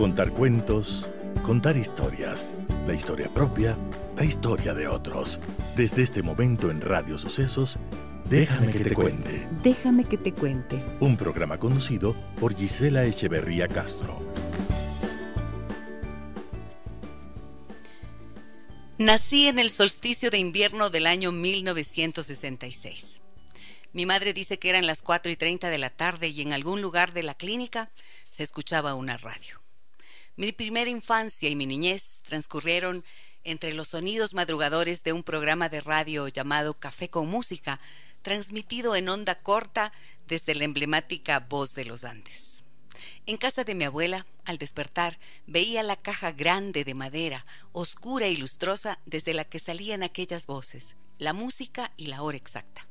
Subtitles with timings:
[0.00, 1.06] Contar cuentos,
[1.42, 2.54] contar historias,
[2.86, 3.76] la historia propia,
[4.16, 5.38] la historia de otros.
[5.76, 7.78] Desde este momento en Radio Sucesos,
[8.24, 9.46] Déjame que te cuente.
[9.62, 10.82] Déjame que te cuente.
[11.00, 14.18] Un programa conducido por Gisela Echeverría Castro.
[18.96, 23.20] Nací en el solsticio de invierno del año 1966.
[23.92, 26.80] Mi madre dice que eran las 4 y 30 de la tarde y en algún
[26.80, 27.90] lugar de la clínica
[28.30, 29.59] se escuchaba una radio.
[30.36, 33.04] Mi primera infancia y mi niñez transcurrieron
[33.44, 37.80] entre los sonidos madrugadores de un programa de radio llamado Café con Música,
[38.22, 39.92] transmitido en onda corta
[40.28, 42.64] desde la emblemática Voz de los Andes.
[43.26, 48.36] En casa de mi abuela, al despertar, veía la caja grande de madera, oscura y
[48.36, 52.86] lustrosa, desde la que salían aquellas voces, la música y la hora exacta.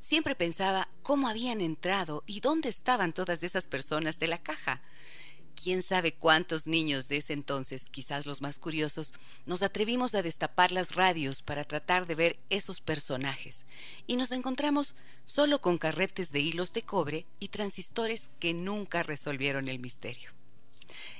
[0.00, 4.80] Siempre pensaba cómo habían entrado y dónde estaban todas esas personas de la caja
[5.60, 9.12] quién sabe cuántos niños de ese entonces, quizás los más curiosos,
[9.44, 13.66] nos atrevimos a destapar las radios para tratar de ver esos personajes,
[14.06, 14.94] y nos encontramos
[15.26, 20.30] solo con carretes de hilos de cobre y transistores que nunca resolvieron el misterio.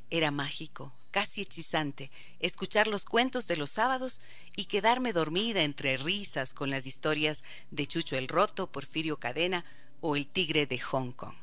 [0.09, 4.21] Era mágico, casi hechizante, escuchar los cuentos de los sábados
[4.57, 9.65] y quedarme dormida entre risas con las historias de Chucho el Roto, Porfirio Cadena
[10.01, 11.35] o el Tigre de Hong Kong.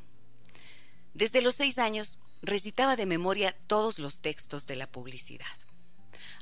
[1.14, 5.46] Desde los seis años recitaba de memoria todos los textos de la publicidad.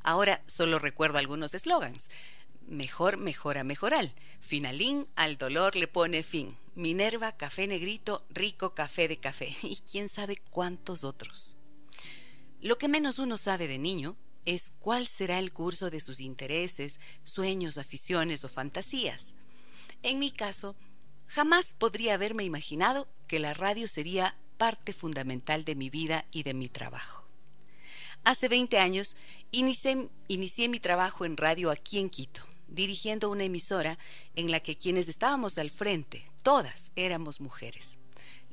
[0.04, 2.10] Ahora solo recuerdo algunos eslogans.
[2.68, 4.14] Mejor mejora mejoral.
[4.42, 6.58] Finalín al dolor le pone fin.
[6.76, 9.56] Minerva, café negrito, rico café de café.
[9.64, 11.58] Y quién sabe cuántos otros.
[12.62, 17.00] Lo que menos uno sabe de niño es cuál será el curso de sus intereses,
[17.24, 19.36] sueños, aficiones o fantasías.
[20.02, 20.76] En mi caso,
[21.28, 26.54] jamás podría haberme imaginado que la radio sería parte fundamental de mi vida y de
[26.54, 27.28] mi trabajo.
[28.24, 29.18] Hace 20 años
[29.52, 34.00] inicié, mi trabajo en radio aquí en Quito, dirigiendo una emisora
[34.36, 38.00] en la que quienes estábamos al frente, todas éramos mujeres.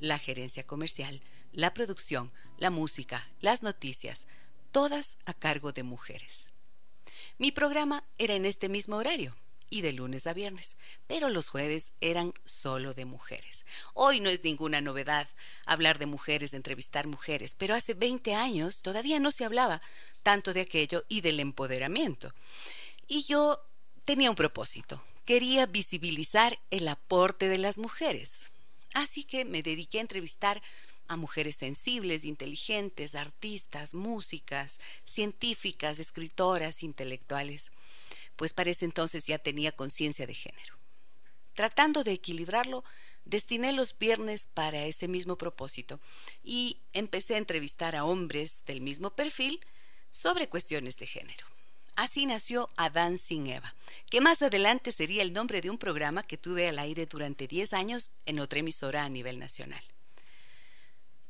[0.00, 1.21] La gerencia comercial,
[1.53, 4.27] la producción, la música, las noticias,
[4.72, 6.53] todas a cargo de mujeres.
[7.38, 9.37] Mi programa era en este mismo horario,
[9.70, 10.76] y de lunes a viernes,
[11.06, 13.64] pero los jueves eran solo de mujeres.
[13.94, 15.28] Hoy no es ninguna novedad
[15.64, 19.80] hablar de mujeres, entrevistar mujeres, pero hace 20 años todavía no se hablaba
[20.25, 22.34] tanto de aquello y del empoderamiento.
[23.06, 23.60] Y yo
[24.04, 28.50] tenía un propósito, quería visibilizar el aporte de las mujeres.
[28.92, 30.60] Así que me dediqué a entrevistar
[31.06, 37.72] a mujeres sensibles, inteligentes, artistas, músicas, científicas, escritoras, intelectuales
[38.41, 40.75] pues para ese entonces ya tenía conciencia de género.
[41.53, 42.83] Tratando de equilibrarlo,
[43.27, 46.01] destiné los viernes para ese mismo propósito
[46.43, 49.61] y empecé a entrevistar a hombres del mismo perfil
[50.11, 51.47] sobre cuestiones de género.
[51.97, 53.75] Así nació Adán sin Eva,
[54.09, 57.75] que más adelante sería el nombre de un programa que tuve al aire durante 10
[57.75, 59.83] años en otra emisora a nivel nacional.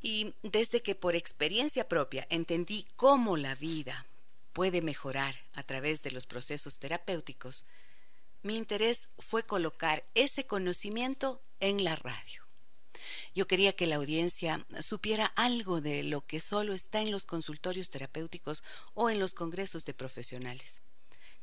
[0.00, 4.06] Y desde que por experiencia propia entendí cómo la vida,
[4.52, 7.66] puede mejorar a través de los procesos terapéuticos,
[8.42, 12.42] mi interés fue colocar ese conocimiento en la radio.
[13.34, 17.90] Yo quería que la audiencia supiera algo de lo que solo está en los consultorios
[17.90, 18.62] terapéuticos
[18.94, 20.82] o en los congresos de profesionales.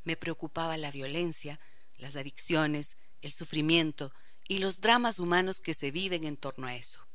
[0.04, 1.60] Me preocupaba la violencia,
[1.98, 4.14] las adicciones, el sufrimiento
[4.48, 7.07] y los dramas humanos que se viven en torno a eso.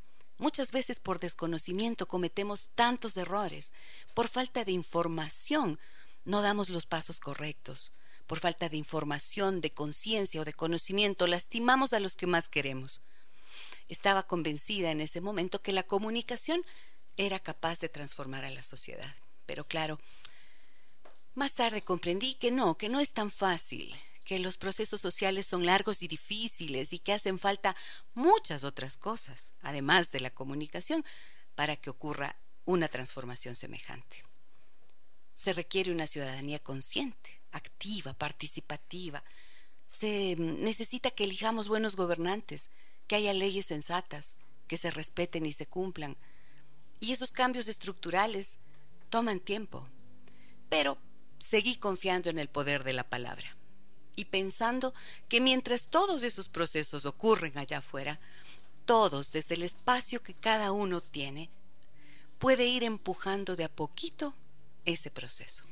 [0.42, 3.72] Muchas veces por desconocimiento cometemos tantos errores,
[4.12, 5.78] por falta de información
[6.24, 7.92] no damos los pasos correctos,
[8.26, 13.02] por falta de información, de conciencia o de conocimiento lastimamos a los que más queremos.
[13.88, 16.64] Estaba convencida en ese momento que la comunicación
[17.16, 19.14] era capaz de transformar a la sociedad.
[19.46, 19.96] Pero claro,
[21.36, 25.66] más tarde comprendí que no, que no es tan fácil, que los procesos sociales son
[25.66, 27.76] largos y difíciles y que hacen falta
[28.14, 31.04] muchas otras cosas, además de la comunicación,
[31.54, 34.22] para que ocurra una transformación semejante.
[35.34, 39.24] Se requiere una ciudadanía consciente, activa, participativa.
[39.86, 42.70] Se necesita que elijamos buenos gobernantes,
[43.06, 44.36] que haya leyes sensatas,
[44.68, 46.16] que se respeten y se cumplan.
[47.00, 48.58] Y esos cambios estructurales
[49.10, 49.88] toman tiempo.
[50.68, 50.96] Pero
[51.40, 53.56] seguí confiando en el poder de la palabra
[54.16, 54.94] y pensando
[55.28, 58.20] que mientras todos esos procesos ocurren allá afuera,
[58.84, 61.50] todos, desde el espacio que cada uno tiene,
[62.38, 64.34] puede ir empujando de a poquito
[64.84, 65.64] ese proceso.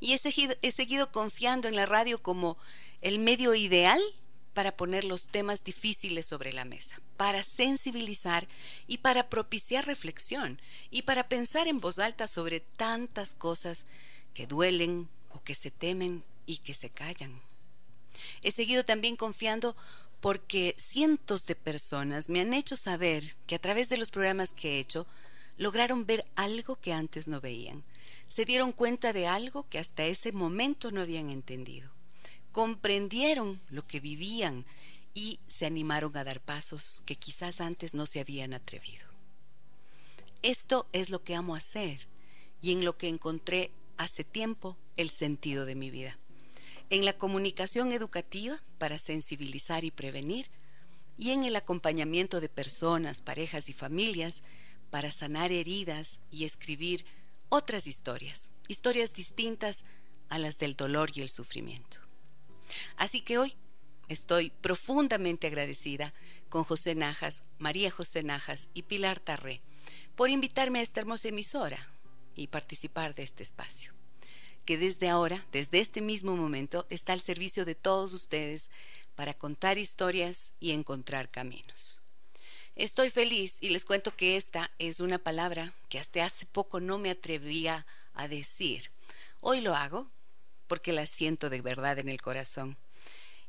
[0.00, 2.56] Y he seguido, he seguido confiando en la radio como
[3.00, 4.00] el medio ideal
[4.54, 8.48] para poner los temas difíciles sobre la mesa, para sensibilizar
[8.86, 10.60] y para propiciar reflexión
[10.90, 13.86] y para pensar en voz alta sobre tantas cosas
[14.34, 17.40] que duelen o que se temen y que se callan.
[18.42, 19.76] He seguido también confiando
[20.20, 24.70] porque cientos de personas me han hecho saber que a través de los programas que
[24.70, 25.06] he hecho
[25.56, 27.84] lograron ver algo que antes no veían,
[28.26, 31.92] se dieron cuenta de algo que hasta ese momento no habían entendido
[32.58, 34.64] comprendieron lo que vivían
[35.14, 39.06] y se animaron a dar pasos que quizás antes no se habían atrevido.
[40.42, 42.08] Esto es lo que amo hacer
[42.60, 46.18] y en lo que encontré hace tiempo el sentido de mi vida.
[46.90, 50.50] En la comunicación educativa para sensibilizar y prevenir
[51.18, 54.42] y en el acompañamiento de personas, parejas y familias
[54.90, 57.04] para sanar heridas y escribir
[57.50, 59.84] otras historias, historias distintas
[60.28, 61.98] a las del dolor y el sufrimiento.
[62.96, 63.56] Así que hoy
[64.08, 66.14] estoy profundamente agradecida
[66.48, 69.60] con José Najas, María José Najas y Pilar Tarré
[70.16, 71.78] por invitarme a esta hermosa emisora
[72.34, 73.92] y participar de este espacio,
[74.68, 78.68] que desde ahora, desde este mismo momento, está al servicio de todos ustedes
[79.14, 82.02] para contar historias y encontrar caminos.
[82.76, 86.98] Estoy feliz y les cuento que esta es una palabra que hasta hace poco no
[86.98, 88.90] me atrevía a decir.
[89.40, 90.10] Hoy lo hago
[90.66, 92.76] porque la siento de verdad en el corazón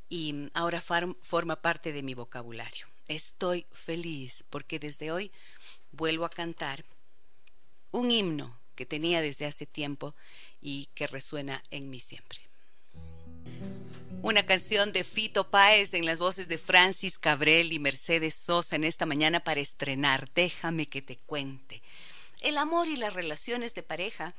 [0.08, 2.88] y ahora forma parte de mi vocabulario.
[3.10, 5.34] Estoy feliz porque desde hoy
[5.92, 6.86] vuelvo a cantar
[7.92, 10.16] un himno que tenía desde hace tiempo
[10.62, 12.40] y que resuena en mí siempre.
[14.22, 18.86] Una canción de Fito Páez en las voces de Francis Cabrel y Mercedes Sosa en
[18.86, 20.30] esta mañana para estrenar.
[20.34, 21.82] Déjame que te cuente.
[22.40, 24.34] El amor y las relaciones de pareja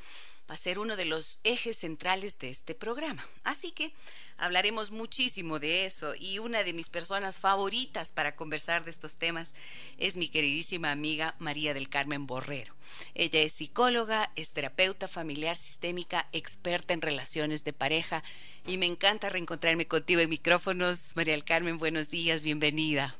[0.50, 3.24] va a ser uno de los ejes centrales de este programa.
[3.44, 3.92] Así que
[4.36, 9.54] hablaremos muchísimo de eso y una de mis personas favoritas para conversar de estos temas
[9.96, 12.74] es mi queridísima amiga María del Carmen Borrero.
[13.14, 18.24] Ella es psicóloga, es terapeuta familiar sistémica, experta en relaciones de pareja
[18.66, 21.14] y me encanta reencontrarme contigo en micrófonos.
[21.14, 23.14] María del Carmen, buenos días, bienvenida.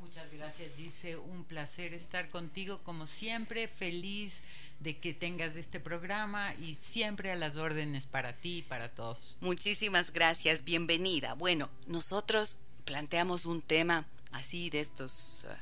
[0.00, 4.40] Muchas gracias, dice un placer estar contigo como siempre, feliz
[4.80, 9.36] de que tengas este programa y siempre a las órdenes para ti y para todos.
[9.40, 11.34] Muchísimas gracias, bienvenida.
[11.34, 15.46] Bueno, nosotros planteamos un tema así de estos...
[15.48, 15.56] Ah,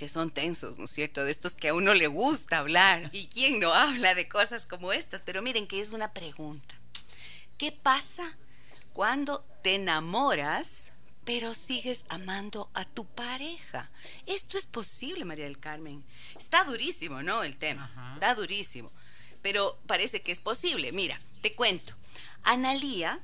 [0.00, 1.24] que son tensos, ¿no es cierto?
[1.24, 3.10] De estos que a uno le gusta hablar.
[3.12, 5.20] ¿Y quién no habla de cosas como estas?
[5.20, 6.74] Pero miren que es una pregunta.
[7.58, 8.38] ¿Qué pasa
[8.94, 10.92] cuando te enamoras
[11.24, 13.90] pero sigues amando a tu pareja.
[14.26, 16.04] Esto es posible, María del Carmen.
[16.36, 17.42] Está durísimo, ¿no?
[17.42, 18.12] El tema.
[18.14, 18.90] Está durísimo.
[19.42, 20.92] Pero parece que es posible.
[20.92, 21.94] Mira, te cuento.
[22.42, 23.20] Analía,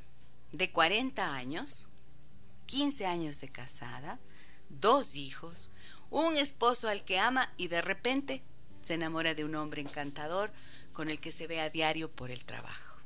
[0.52, 1.88] de 40 años,
[2.66, 4.18] 15 años de casada,
[4.68, 5.70] dos hijos,
[6.10, 8.42] un esposo al que ama y de repente
[8.82, 10.52] se enamora de un hombre encantador
[10.92, 12.96] con el que se ve a diario por el trabajo.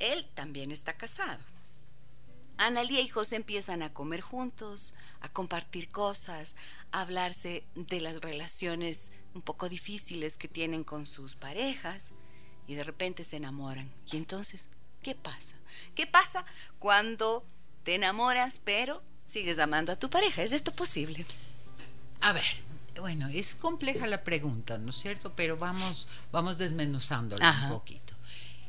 [0.00, 1.53] Él también está casado
[2.56, 6.54] Analía y José empiezan a comer juntos, a compartir cosas,
[6.92, 12.12] a hablarse de las relaciones un poco difíciles que tienen con sus parejas
[12.66, 13.90] y de repente se enamoran.
[14.10, 14.68] Y entonces,
[15.02, 15.56] ¿qué pasa?
[15.94, 16.44] ¿Qué pasa
[16.78, 17.44] cuando
[17.82, 20.42] te enamoras pero sigues amando a tu pareja?
[20.42, 21.26] ¿Es esto posible?
[22.20, 22.44] A ver,
[23.00, 25.34] bueno, es compleja la pregunta, ¿no es cierto?
[25.34, 28.13] Pero vamos, vamos desmenuzándola un poquito.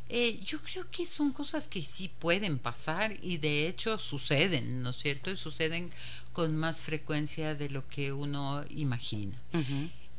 [0.08, 4.92] Eh, yo creo que son cosas que sí pueden pasar y de hecho suceden, ¿no
[4.92, 5.32] es cierto?
[5.32, 5.92] Y suceden
[6.32, 9.36] con más frecuencia de lo que uno imagina.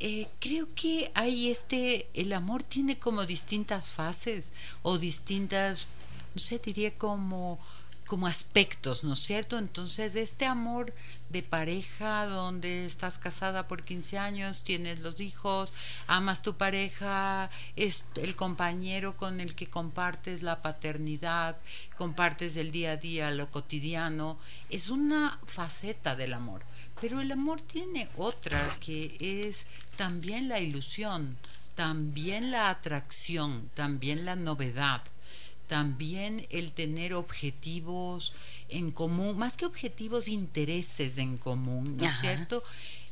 [0.00, 4.52] Eh, creo que hay este, el amor tiene como distintas fases
[4.82, 5.86] o distintas,
[6.34, 7.58] no sé, diría como
[8.06, 9.58] como aspectos, ¿no es cierto?
[9.58, 10.94] Entonces, este amor
[11.28, 15.72] de pareja donde estás casada por 15 años, tienes los hijos,
[16.06, 21.56] amas tu pareja, es el compañero con el que compartes la paternidad,
[21.96, 24.38] compartes el día a día, lo cotidiano,
[24.70, 26.62] es una faceta del amor.
[27.00, 31.36] Pero el amor tiene otra que es también la ilusión,
[31.74, 35.02] también la atracción, también la novedad
[35.66, 38.32] también el tener objetivos
[38.68, 42.62] en común, más que objetivos, intereses en común, ¿no es cierto?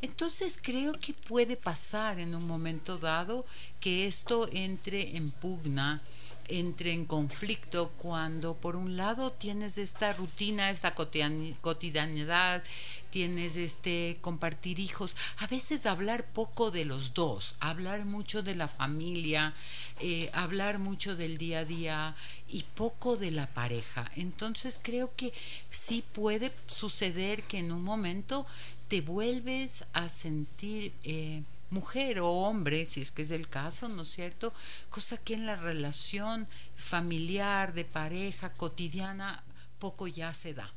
[0.02, 3.46] Entonces creo que puede pasar en un momento dado
[3.80, 6.02] que esto entre en pugna
[6.48, 12.62] entre en conflicto cuando por un lado tienes esta rutina, esta cotidianidad,
[13.10, 18.66] tienes este compartir hijos, a veces hablar poco de los dos, hablar mucho de la
[18.66, 19.54] familia,
[20.00, 22.16] eh, hablar mucho del día a día
[22.48, 24.10] y poco de la pareja.
[24.16, 25.32] Entonces creo que
[25.70, 28.46] sí puede suceder que en un momento
[28.88, 31.42] te vuelves a sentir eh,
[31.74, 34.54] mujer o hombre, si es que es el caso, ¿no es cierto?
[34.90, 39.42] Cosa que en la relación familiar, de pareja, cotidiana,
[39.78, 40.72] poco ya se da.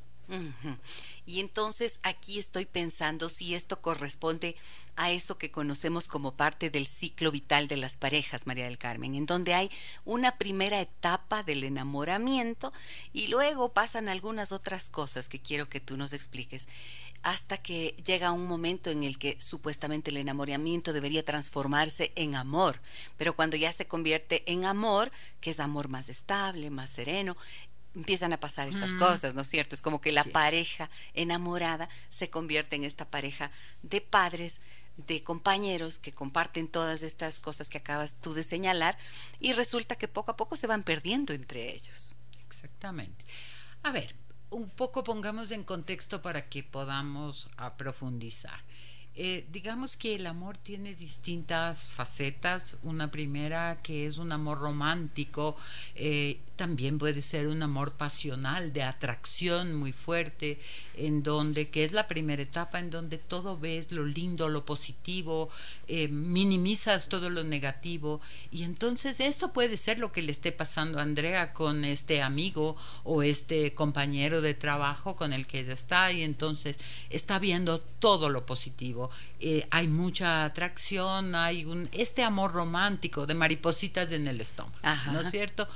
[1.26, 4.58] Y entonces aquí estoy pensando si esto corresponde
[4.98, 9.16] a eso que conocemos como parte del ciclo vital de las parejas, María del Carmen,
[9.16, 9.72] en donde hay
[10.04, 12.74] una primera etapa del enamoramiento
[13.14, 16.68] y luego pasan algunas otras cosas que quiero que tú nos expliques
[17.28, 22.80] hasta que llega un momento en el que supuestamente el enamoramiento debería transformarse en amor,
[23.18, 27.36] pero cuando ya se convierte en amor, que es amor más estable, más sereno,
[27.94, 29.00] empiezan a pasar estas mm.
[29.00, 29.76] cosas, ¿no es cierto?
[29.76, 33.52] Es como que la pareja enamorada se convierte en esta pareja
[33.84, 34.62] de padres,
[34.96, 38.98] de compañeros que comparten todas estas cosas que acabas tú de señalar
[39.42, 42.16] y resulta que poco a poco se van perdiendo entre ellos.
[42.48, 43.26] Exactamente.
[43.84, 44.16] A ver,
[44.50, 48.60] un poco pongamos en contexto para que podamos profundizar.
[49.20, 52.78] Eh, digamos que el amor tiene distintas facetas.
[52.84, 55.56] Una primera que es un amor romántico,
[55.96, 60.60] eh, también puede ser un amor pasional, de atracción muy fuerte,
[60.96, 65.50] en donde, que es la primera etapa, en donde todo ves lo lindo, lo positivo,
[65.88, 68.22] eh, minimizas todo lo negativo.
[68.52, 72.76] Y entonces eso puede ser lo que le esté pasando a Andrea con este amigo
[73.04, 76.78] o este compañero de trabajo con el que ella está, y entonces
[77.10, 79.07] está viendo todo lo positivo.
[79.40, 84.78] Eh, hay mucha atracción, hay un, este amor romántico de maripositas en el estómago,
[85.12, 85.68] ¿no es cierto?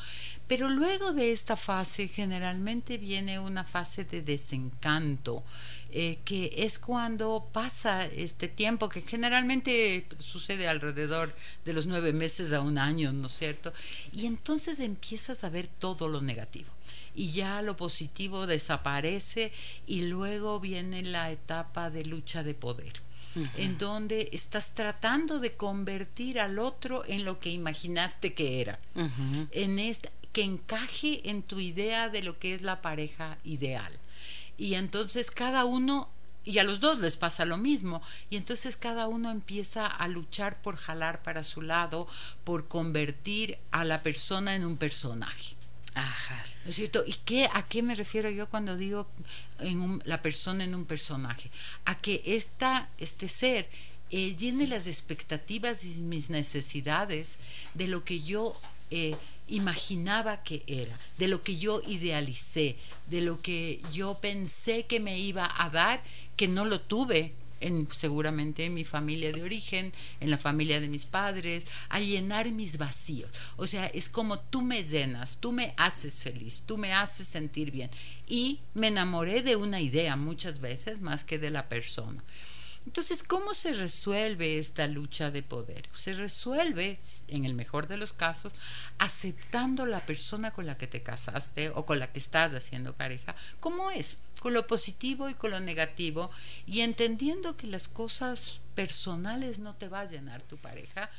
[0.48, 5.46] Pero luego de esta fase generalmente viene una fase de desencanto,
[5.92, 11.34] eh, que es cuando pasa este tiempo, que generalmente sucede alrededor
[11.64, 13.72] de los nueve meses a un año, ¿no es cierto?
[14.12, 16.70] Y entonces empiezas a ver todo lo negativo
[17.16, 19.52] y ya lo positivo desaparece
[19.88, 22.94] y luego viene la etapa de lucha de poder.
[23.58, 28.80] En donde estás tratando de convertir al otro en lo que imaginaste que era.
[29.52, 33.98] En esta, que encaje en tu idea de lo que es la pareja ideal.
[34.58, 36.10] Y entonces cada uno,
[36.46, 40.62] y a los dos les pasa lo mismo, y entonces cada uno empieza a luchar
[40.62, 42.08] por jalar para su lado,
[42.44, 45.56] por convertir a la persona en un personaje.
[45.94, 46.46] Ajá.
[46.64, 47.04] ¿No es cierto?
[47.06, 49.08] ¿Y qué, a qué me refiero yo cuando digo
[49.60, 51.52] en la persona en un personaje?
[51.86, 53.68] A que esta, este ser
[54.10, 57.40] eh, llene las expectativas y mis necesidades
[57.74, 59.16] de lo que yo eh,
[59.48, 65.20] imaginaba que era, de lo que yo idealicé, de lo que yo pensé que me
[65.20, 66.04] iba a dar,
[66.36, 67.34] que no lo tuve.
[67.62, 72.52] En, seguramente en mi familia de origen, en la familia de mis padres, a llenar
[72.52, 73.30] mis vacíos.
[73.56, 77.72] O sea, es como tú me llenas, tú me haces feliz, tú me haces sentir
[77.72, 77.90] bien.
[78.28, 82.24] Y me enamoré de una idea muchas veces más que de la persona.
[82.86, 85.88] Entonces, ¿cómo se resuelve esta lucha de poder?
[85.94, 88.54] Se resuelve, en el mejor de los casos,
[88.98, 93.36] aceptando la persona con la que te casaste o con la que estás haciendo pareja,
[93.60, 96.32] como es, con lo positivo y con lo negativo,
[96.66, 101.12] y entendiendo que las cosas personales no te va a llenar tu pareja,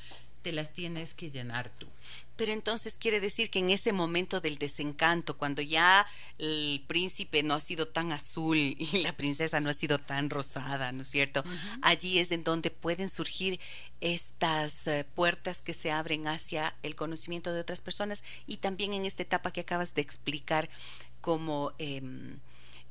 [0.42, 1.86] te las tienes que llenar tú.
[2.34, 6.04] Pero entonces quiere decir que en ese momento del desencanto, cuando ya
[6.38, 10.90] el príncipe no ha sido tan azul y la princesa no ha sido tan rosada,
[10.90, 11.44] ¿no es cierto?
[11.80, 13.60] Allí es en donde pueden surgir
[14.00, 19.04] estas eh, puertas que se abren hacia el conocimiento de otras personas y también en
[19.04, 20.68] esta etapa que acabas de explicar
[21.20, 21.72] como...
[21.78, 22.40] Em,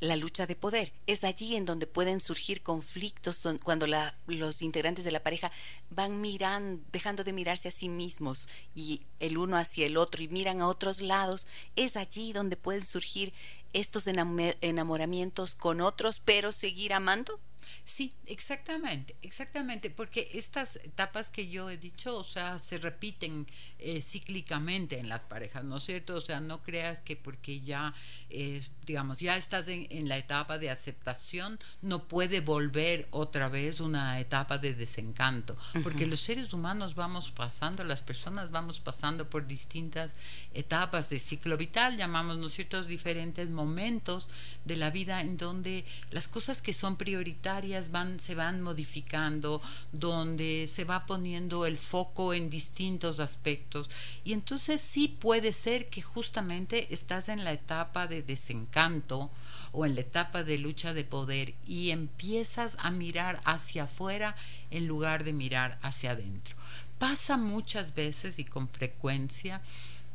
[0.02, 0.92] la lucha de poder.
[1.08, 3.88] Es allí en donde pueden surgir conflictos cuando
[4.28, 5.52] los integrantes de la pareja
[5.90, 10.28] van mirando, dejando de mirarse a sí mismos y el uno hacia el otro y
[10.28, 11.48] miran a otros lados.
[11.76, 13.32] Es allí donde pueden surgir
[13.74, 17.40] estos enamoramientos con otros, pero seguir amando.
[17.84, 23.48] Sí, exactamente, exactamente, porque estas etapas que yo he dicho, o sea, se repiten
[23.80, 26.16] eh, cíclicamente en las parejas, ¿no es cierto?
[26.16, 27.94] O sea, no creas que porque ya,
[28.30, 34.20] eh, digamos, ya estás en, la etapa de aceptación, no puede volver otra vez una
[34.20, 40.14] etapa de desencanto, porque los seres humanos vamos pasando, las personas vamos pasando por distintas
[40.54, 44.28] etapas de ciclo vital, llamamos, ¿no es cierto?, diferentes momentos
[44.66, 49.62] de la vida en donde las cosas que son prioritarias, etarias van, se van modificando,
[49.92, 53.90] donde se va poniendo el foco en distintos aspectos.
[54.24, 59.30] Y entonces sí puede ser que justamente estás en la etapa de desencanto
[59.74, 64.36] o en la etapa de lucha de poder y empiezas a mirar hacia afuera
[64.70, 66.56] en lugar de mirar hacia adentro.
[67.00, 69.62] Pasa muchas veces y con frecuencia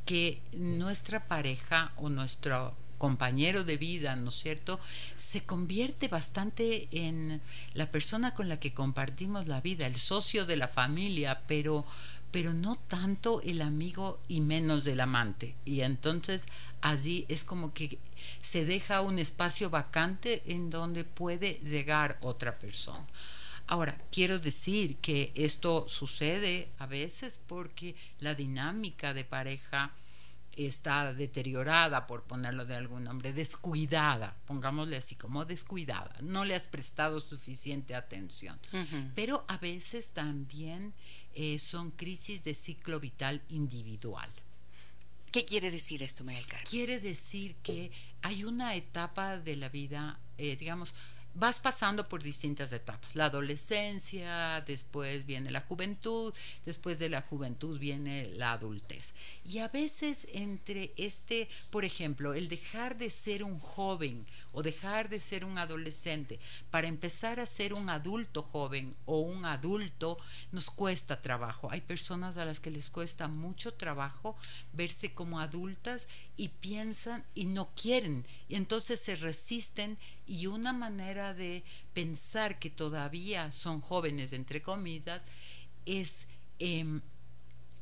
[0.06, 4.80] que nuestra pareja o nuestro compañero de vida, ¿no es cierto?,
[5.16, 7.40] se convierte bastante en
[7.74, 11.84] la persona con la que compartimos la vida, el socio de la familia, pero
[12.36, 15.54] pero no tanto el amigo y menos del amante.
[15.64, 16.46] Y entonces
[16.82, 17.98] allí es como que
[18.42, 23.06] se deja un espacio vacante en donde puede llegar otra persona.
[23.68, 29.92] Ahora, quiero decir que esto sucede a veces porque la dinámica de pareja
[30.56, 36.66] está deteriorada, por ponerlo de algún nombre, descuidada, pongámosle así como descuidada, no le has
[36.66, 38.58] prestado suficiente atención.
[39.14, 40.94] Pero a veces también
[41.34, 44.30] eh, son crisis de ciclo vital individual.
[45.30, 50.56] ¿Qué quiere decir esto, Mael Quiere decir que hay una etapa de la vida, eh,
[50.56, 50.94] digamos,
[51.38, 53.14] vas pasando por distintas etapas.
[53.14, 56.32] La adolescencia, después viene la juventud,
[56.64, 59.12] después de la juventud viene la adultez.
[59.44, 65.08] Y a veces entre este, por ejemplo, el dejar de ser un joven o dejar
[65.08, 66.40] de ser un adolescente
[66.70, 70.16] para empezar a ser un adulto joven o un adulto,
[70.52, 71.70] nos cuesta trabajo.
[71.70, 74.36] Hay personas a las que les cuesta mucho trabajo
[74.72, 78.26] verse como adultas y piensan y no quieren.
[78.48, 81.62] Y entonces se resisten y una manera de
[81.94, 85.22] pensar que todavía son jóvenes, entre comillas,
[85.84, 86.26] es...
[86.58, 87.00] Em,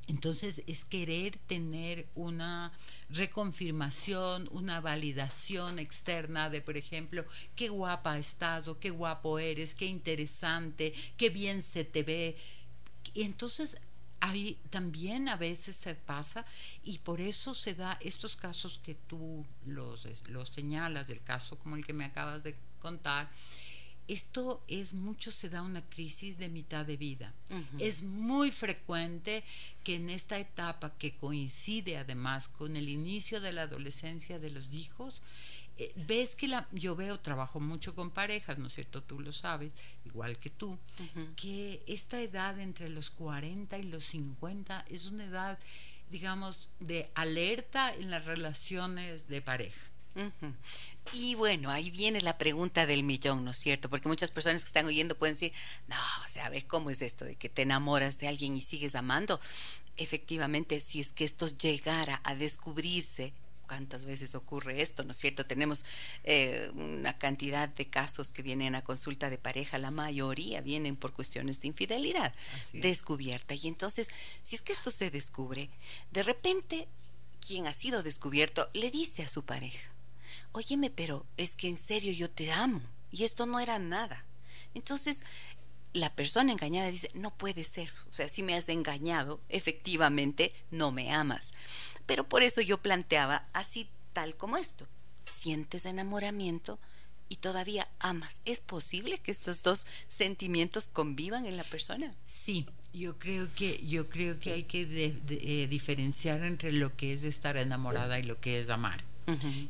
[0.06, 2.72] entonces es querer tener una
[3.08, 7.24] reconfirmación, una validación externa de, por ejemplo,
[7.56, 12.36] qué guapa estás o qué guapo eres, qué interesante, qué bien se te ve.
[13.14, 13.80] Y entonces
[14.24, 16.44] ahí también a veces se pasa
[16.82, 21.76] y por eso se da estos casos que tú los, los señalas, del caso como
[21.76, 23.28] el que me acabas de contar,
[24.08, 27.32] esto es mucho, se da una crisis de mitad de vida.
[27.78, 29.44] Es muy frecuente
[29.82, 34.74] que en esta etapa que coincide además con el inicio de la adolescencia de los
[34.74, 35.22] hijos,
[35.76, 39.02] eh, ves que la, yo veo, trabajo mucho con parejas, ¿no es cierto?
[39.02, 39.72] Tú lo sabes,
[40.04, 40.78] igual que tú,
[41.36, 45.58] que esta edad entre los 40 y los 50 es una edad,
[46.10, 49.80] digamos, de alerta en las relaciones de pareja.
[51.12, 53.90] Y bueno, ahí viene la pregunta del millón, ¿no es cierto?
[53.90, 55.52] Porque muchas personas que están oyendo pueden decir,
[55.88, 58.60] no, o sea, a ver, ¿cómo es esto de que te enamoras de alguien y
[58.60, 59.40] sigues amando?
[59.96, 63.32] Efectivamente, si es que esto llegara a descubrirse
[63.66, 65.46] cuántas veces ocurre esto, ¿no es cierto?
[65.46, 65.84] Tenemos
[66.24, 71.12] eh, una cantidad de casos que vienen a consulta de pareja, la mayoría vienen por
[71.12, 72.34] cuestiones de infidelidad
[72.72, 73.54] descubierta.
[73.54, 74.10] Y entonces,
[74.42, 75.70] si es que esto se descubre,
[76.10, 76.88] de repente,
[77.46, 79.90] quien ha sido descubierto le dice a su pareja,
[80.52, 84.24] óyeme, pero es que en serio yo te amo y esto no era nada.
[84.74, 85.24] Entonces,
[85.94, 90.90] la persona engañada dice, no puede ser, o sea, si me has engañado, efectivamente no
[90.90, 91.52] me amas.
[92.06, 94.86] Pero por eso yo planteaba así tal como esto.
[95.24, 96.78] Sientes enamoramiento
[97.28, 98.40] y todavía amas.
[98.44, 102.14] ¿Es posible que estos dos sentimientos convivan en la persona?
[102.24, 104.82] Sí, yo creo que yo creo que hay que
[105.28, 109.02] eh, diferenciar entre lo que es estar enamorada y lo que es amar.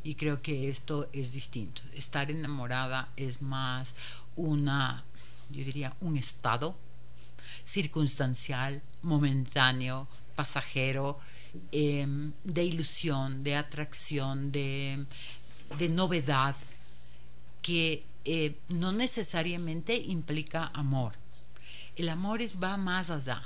[0.03, 1.81] Y creo que esto es distinto.
[1.94, 3.94] Estar enamorada es más
[4.35, 5.05] una,
[5.49, 6.77] yo diría, un estado
[7.64, 11.20] circunstancial, momentáneo, pasajero,
[11.71, 15.07] Em, de ilusión, de atracción, de,
[15.88, 16.57] novedad,
[17.62, 21.14] que eh, no necesariamente implica amor.
[21.95, 23.43] El amor va más allá.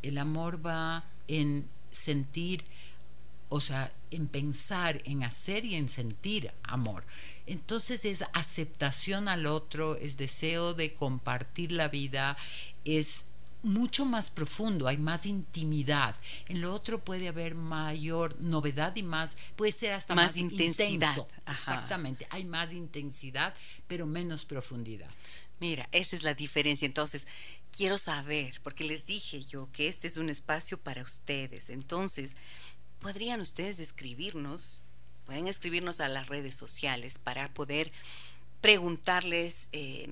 [0.00, 2.64] El amor va en sentir,
[3.50, 7.04] o sea, en pensar, en hacer y en sentir amor.
[7.46, 12.36] Entonces es aceptación al otro, es deseo de compartir la vida,
[12.86, 13.26] es
[13.62, 16.14] mucho más profundo, hay más intimidad.
[16.48, 21.26] En lo otro puede haber mayor novedad y más, puede ser hasta más, intensidad.
[21.46, 23.54] Exactamente, hay más intensidad,
[23.86, 25.10] pero menos profundidad.
[25.60, 26.86] Mira, esa es la diferencia.
[26.86, 27.26] Entonces,
[27.70, 31.70] quiero saber, porque les dije yo que este es un espacio para ustedes.
[31.70, 32.36] Entonces,
[33.00, 34.82] ¿podrían ustedes escribirnos?
[35.24, 37.92] Pueden escribirnos a las redes sociales para poder
[38.60, 40.08] preguntarles, eh,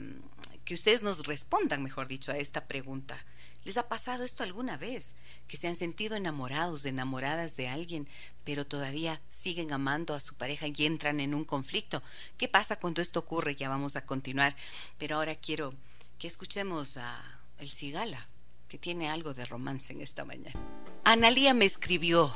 [0.64, 3.18] que ustedes nos respondan, mejor dicho, a esta pregunta
[3.64, 5.16] ¿Les ha pasado esto alguna vez?
[5.46, 8.08] Que se han sentido enamorados, enamoradas de alguien,
[8.44, 12.02] pero todavía siguen amando a su pareja y entran en un conflicto.
[12.38, 13.56] ¿Qué pasa cuando esto ocurre?
[13.56, 14.56] Ya vamos a continuar.
[14.98, 15.74] Pero ahora quiero
[16.18, 17.22] que escuchemos a
[17.58, 18.26] El Cigala,
[18.68, 20.58] que tiene algo de romance en esta mañana.
[21.04, 22.34] Analía me escribió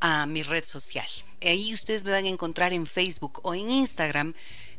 [0.00, 1.08] a mi red social.
[1.42, 4.34] Ahí ustedes me van a encontrar en Facebook o en Instagram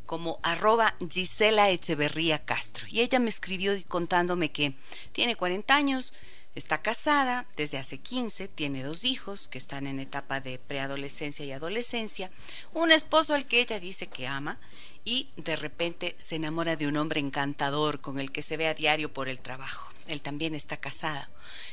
[0.06, 2.86] como arroba Gisela Echeverría Castro.
[2.88, 4.74] Y ella me escribió contándome que
[5.12, 6.14] tiene 40 años,
[6.54, 11.52] está casada desde hace 15, tiene dos hijos que están en etapa de preadolescencia y
[11.52, 12.30] adolescencia,
[12.72, 14.58] un esposo al que ella dice que ama
[15.06, 18.74] y de repente se enamora de un hombre encantador con el que se ve a
[18.74, 19.90] diario por el trabajo.
[20.08, 21.24] Él también está casado.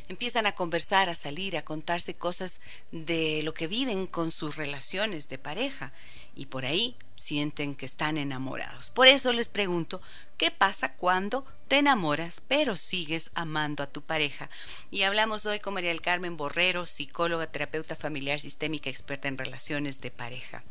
[0.08, 5.30] Empiezan a conversar, a salir, a contarse cosas de lo que viven con sus relaciones
[5.30, 5.94] de pareja
[6.36, 8.92] y por ahí sienten que están enamorados.
[8.92, 10.02] Por eso les pregunto,
[10.38, 14.50] ¿qué pasa cuando te enamoras pero sigues amando a tu pareja?
[14.92, 20.02] Y hablamos hoy con María del Carmen Borrero, psicóloga, terapeuta familiar sistémica, experta en relaciones
[20.02, 20.64] de pareja.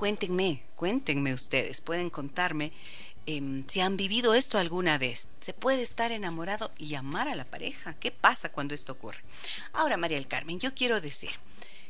[0.00, 2.72] Cuéntenme, cuéntenme ustedes, pueden contarme
[3.26, 5.28] em, si han vivido esto alguna vez.
[5.40, 7.92] ¿Se puede estar enamorado y amar a la pareja?
[8.00, 9.18] ¿Qué pasa cuando esto ocurre?
[9.74, 11.32] Ahora, María del Carmen, yo quiero decir,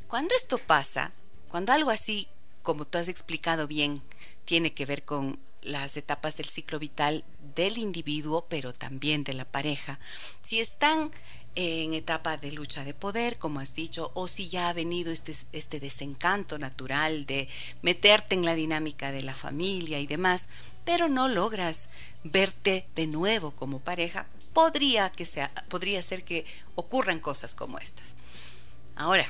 [0.09, 1.13] cuando esto pasa,
[1.49, 2.27] cuando algo así
[2.63, 4.03] como tú has explicado bien,
[4.45, 7.23] tiene que ver con las etapas del ciclo vital
[7.55, 10.01] del individuo, pero también de la pareja.
[10.43, 11.13] Si están
[11.55, 15.35] en etapa de lucha de poder, como has dicho, o si ya ha venido este,
[15.53, 17.49] este desencanto natural de
[17.83, 20.49] meterte en la dinámica de la familia y demás,
[20.85, 21.89] pero no logras
[22.25, 25.27] verte de nuevo como pareja, podría, que
[25.69, 28.15] podría ser que ocurran cosas como estas.
[28.97, 29.27] Ahora,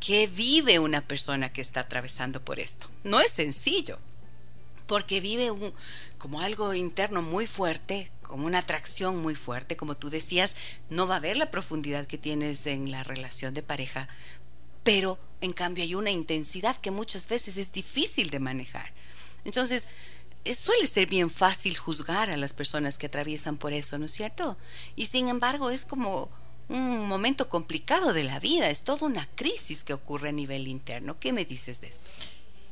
[0.00, 2.88] ¿Qué vive una persona que está atravesando por esto?
[3.02, 3.98] No es sencillo,
[4.86, 5.72] porque vive un,
[6.18, 10.54] como algo interno muy fuerte, como una atracción muy fuerte, como tú decías,
[10.90, 14.08] no va a haber la profundidad que tienes en la relación de pareja,
[14.84, 18.92] pero en cambio hay una intensidad que muchas veces es difícil de manejar.
[19.44, 19.88] Entonces,
[20.58, 24.56] suele ser bien fácil juzgar a las personas que atraviesan por eso, ¿no es cierto?
[24.96, 26.30] Y sin embargo es como
[26.68, 31.18] un momento complicado de la vida, es toda una crisis que ocurre a nivel interno.
[31.18, 32.10] ¿Qué me dices de esto?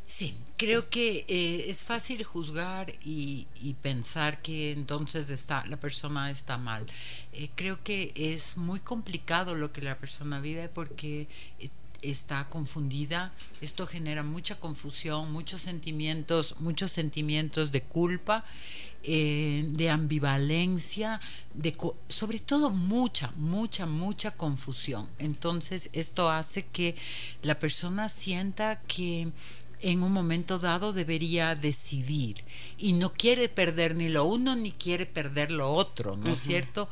[0.07, 3.47] Sí, creo que eh, es fácil juzgar y,
[3.83, 6.87] pensar que entonces está, la persona está mal.
[7.33, 11.71] Eh, creo que es muy complicado lo que la persona vive porque eh,
[12.03, 13.33] está confundida.
[13.61, 18.45] Esto genera mucha confusión, muchos sentimientos, muchos sentimientos de culpa
[19.03, 21.21] de ambivalencia,
[21.55, 21.77] de
[22.09, 25.09] sobre todo mucha, mucha, mucha confusión.
[25.21, 26.97] Entonces esto hace que
[27.43, 29.31] la persona sienta que
[29.81, 32.45] en un momento dado debería decidir
[32.79, 36.89] y no quiere perder ni lo uno ni quiere perder lo otro, ¿no es cierto?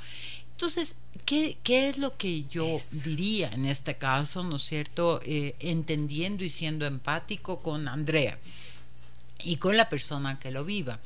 [0.53, 5.21] Entonces, ¿qué, ¿qué, es lo que yo diría en este caso, ¿no es cierto?
[5.25, 8.39] Eh, entendiendo y siendo empático con Andrea
[9.43, 11.01] y con la persona que lo viva.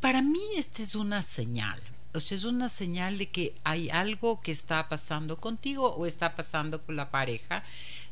[0.00, 1.80] Para mí esta es una señal.
[2.14, 6.34] O sea, es una señal de que hay algo que está pasando contigo o está
[6.34, 7.62] pasando con la pareja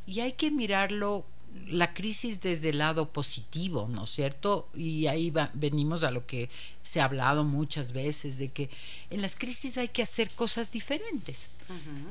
[0.07, 1.25] y hay que mirarlo
[1.69, 4.69] la crisis desde el lado positivo, ¿no es cierto?
[4.75, 6.49] Y ahí venimos a lo que
[6.83, 8.71] se ha hablado muchas veces, de que
[9.11, 11.49] en las crisis hay que hacer cosas diferentes.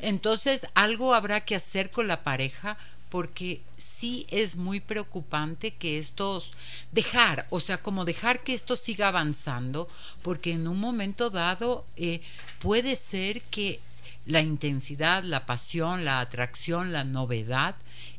[0.01, 2.77] Entonces, algo habrá que hacer con la pareja
[3.09, 6.51] porque sí es muy preocupante que estos
[6.91, 9.87] dejar, o sea, como dejar que esto siga avanzando,
[10.21, 12.21] porque en un momento dado eh,
[12.59, 13.79] puede ser que
[14.25, 17.75] la intensidad, la pasión, la atracción, la novedad,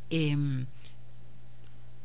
[0.09, 0.67] em,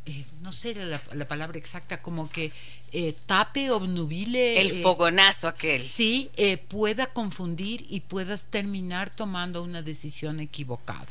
[0.06, 2.52] eh, no sé la, la, palabra exacta, como que
[2.92, 4.60] eh, tape, obnubile.
[4.60, 5.82] El fogonazo aquel.
[5.82, 6.30] Sí,
[6.68, 11.08] pueda confundir y puedas terminar tomando una decisión equivocada.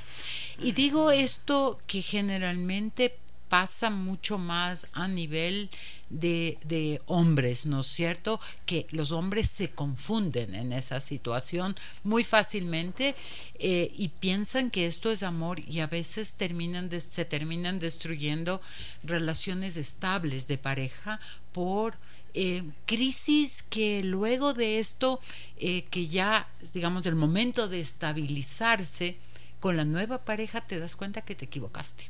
[0.58, 3.16] Y digo esto que generalmente
[3.48, 5.70] pasa mucho más a nivel
[6.10, 8.40] de, hombres, ¿no es cierto?
[8.66, 13.14] Que los hombres se confunden en esa situación muy fácilmente
[13.58, 18.60] eh, y piensan que esto es amor y a veces terminan se terminan destruyendo
[19.02, 21.20] relaciones estables de pareja
[21.52, 21.94] por
[22.34, 25.20] eh, crisis que luego de esto,
[25.58, 29.16] eh, que ya, digamos, el momento de estabilizarse,
[29.60, 32.04] con la nueva pareja te das cuenta que te equivocaste.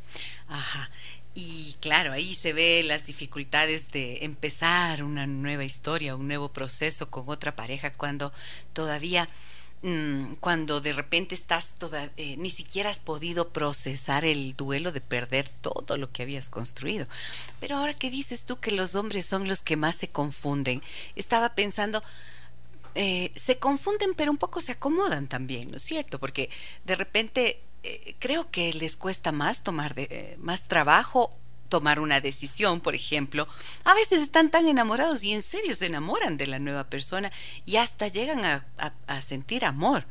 [0.48, 0.88] Ajá.
[1.34, 7.08] Y claro, ahí se ve las dificultades de empezar una nueva historia, un nuevo proceso
[7.08, 8.32] con otra pareja cuando
[8.72, 9.28] todavía,
[9.82, 15.00] mm, cuando de repente estás toda, eh, ni siquiera has podido procesar el duelo de
[15.00, 17.06] perder todo lo que habías construido.
[17.60, 20.82] Pero ahora que dices tú que los hombres son los que más se confunden,
[21.14, 22.02] estaba pensando,
[22.96, 26.18] eh, se confunden, pero un poco se acomodan también, ¿no es cierto?
[26.18, 26.50] Porque
[26.84, 31.36] de repente eh, creo que les cuesta más tomar de, eh, más trabajo
[31.68, 33.46] tomar una decisión, por ejemplo.
[33.84, 37.30] A veces están tan enamorados y en serio se enamoran de la nueva persona
[37.64, 40.04] y hasta llegan a sentir amor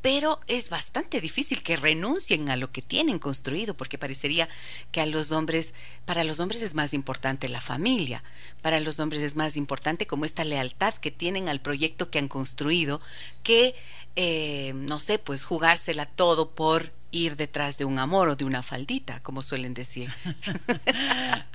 [0.00, 4.48] pero es bastante difícil que renuncien a lo que tienen construido, porque parecería
[4.92, 8.22] que a los hombres, para los hombres es más importante la familia,
[8.62, 12.28] para los hombres es más importante como esta lealtad que tienen al proyecto que han
[12.28, 13.00] construido,
[13.42, 13.74] que,
[14.14, 18.62] eh, no sé, pues jugársela todo por ir detrás de un amor o de una
[18.62, 20.10] faldita, como suelen decir.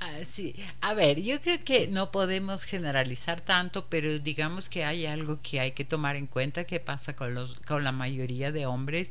[0.06, 5.06] Ah, sí, a ver, yo creo que no podemos generalizar tanto, pero digamos que hay
[5.06, 8.66] algo que hay que tomar en cuenta que pasa con, los, con la mayoría de
[8.66, 9.10] hombres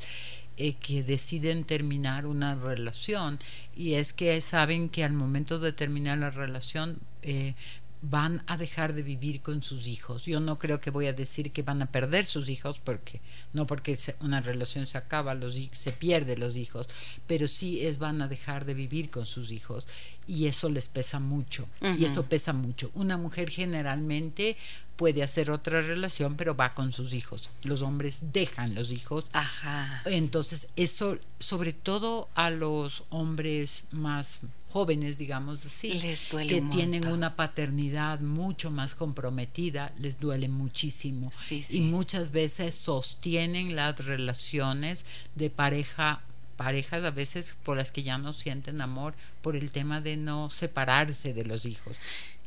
[0.59, 3.39] eh, que deciden terminar una relación
[3.75, 7.55] y es que saben que al momento de terminar la relación eh,
[8.03, 10.25] van a dejar de vivir con sus hijos.
[10.25, 13.21] Yo no creo que voy a decir que van a perder sus hijos, porque
[13.53, 16.89] no porque una relación se acaba, los, se pierde los hijos,
[17.27, 19.87] pero sí es van a dejar de vivir con sus hijos
[20.27, 21.69] y eso les pesa mucho.
[21.99, 22.91] Y eso pesa mucho.
[22.95, 24.57] Una mujer generalmente
[24.97, 27.51] puede hacer otra relación, pero va con sus hijos.
[27.65, 29.25] Los hombres dejan los hijos.
[29.33, 30.03] Ajá.
[30.05, 34.41] Entonces, eso, sobre todo a los hombres más
[34.73, 41.31] jóvenes, digamos así, que tienen una paternidad mucho más comprometida, les duele muchísimo.
[41.51, 45.05] Y muchas veces sostienen las relaciones
[45.35, 46.23] de pareja
[46.57, 50.49] parejas a veces por las que ya no sienten amor por el tema de no
[50.49, 51.97] separarse de los hijos.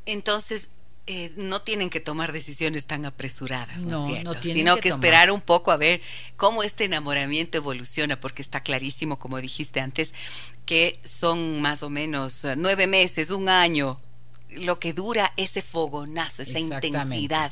[0.05, 0.69] Entonces,
[1.08, 4.41] eh, no tienen que tomar decisiones tan apresuradas, ¿no, es cierto?
[4.41, 6.02] Sino que, esperar un poco a ver
[6.36, 10.15] cómo este enamoramiento evoluciona, porque está clarísimo, como dijiste antes,
[10.65, 14.00] que son más o menos eh, nueve meses, un año,
[14.50, 17.52] lo que dura ese fogonazo, esa intensidad,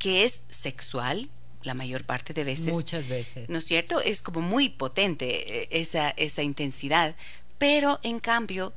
[0.00, 1.30] que es sexual,
[1.62, 2.72] la mayor parte de veces.
[2.72, 3.48] Muchas veces.
[3.48, 4.00] ¿No es cierto?
[4.00, 7.14] Es como muy potente eh, esa, esa intensidad,
[7.58, 8.72] pero en cambio...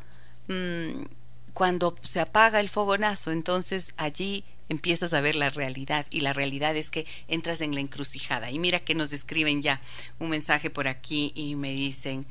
[0.48, 1.06] Mmm,
[1.54, 6.76] cuando se apaga el fogonazo, entonces allí empiezas a ver la realidad y la realidad
[6.78, 8.52] es que entras en la encrucijada.
[8.52, 9.82] Y mira que nos escriben ya
[10.18, 12.26] un mensaje por aquí y me dicen,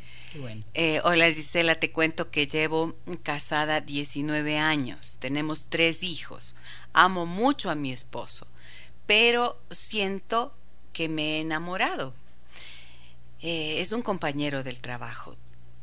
[0.74, 6.56] eh, hola Gisela, te cuento que llevo casada 19 años, tenemos tres hijos,
[6.94, 8.46] amo mucho a mi esposo,
[9.06, 10.54] pero siento
[10.92, 12.14] que me he enamorado.
[13.42, 15.36] Eh, es un compañero del trabajo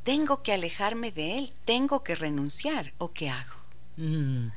[0.07, 3.55] tengo que alejarme de él, tengo que renunciar o qué hago.
[3.97, 4.47] Mm,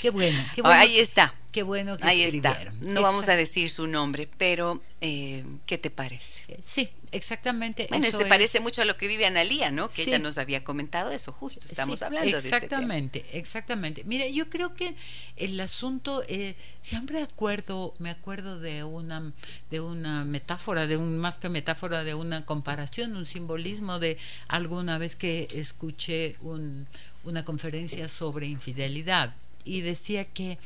[0.00, 0.80] qué bueno, qué bueno.
[0.80, 1.34] Ahí está.
[1.52, 2.56] Qué bueno que Ahí está.
[2.80, 6.46] No vamos a decir su nombre, pero eh, ¿qué te parece?
[6.64, 7.86] Sí, exactamente.
[7.88, 9.88] Bueno, se parece mucho a lo que vive Analía, ¿no?
[9.88, 11.66] Que ella nos había comentado eso, justo.
[11.66, 14.04] Estamos hablando de Exactamente, exactamente.
[14.04, 14.94] Mira, yo creo que
[15.36, 19.32] el asunto, eh, siempre acuerdo, me acuerdo de una,
[19.70, 24.18] de una metáfora, de un más que metáfora, de una comparación, un simbolismo de
[24.48, 26.86] alguna vez que escuché un,
[27.24, 30.58] una conferencia sobre infidelidad y decía que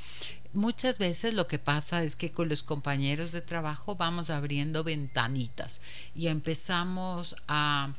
[0.53, 5.81] muchas veces lo que pasa es que con los compañeros de trabajo vamos abriendo ventanitas
[6.15, 7.93] y empezamos a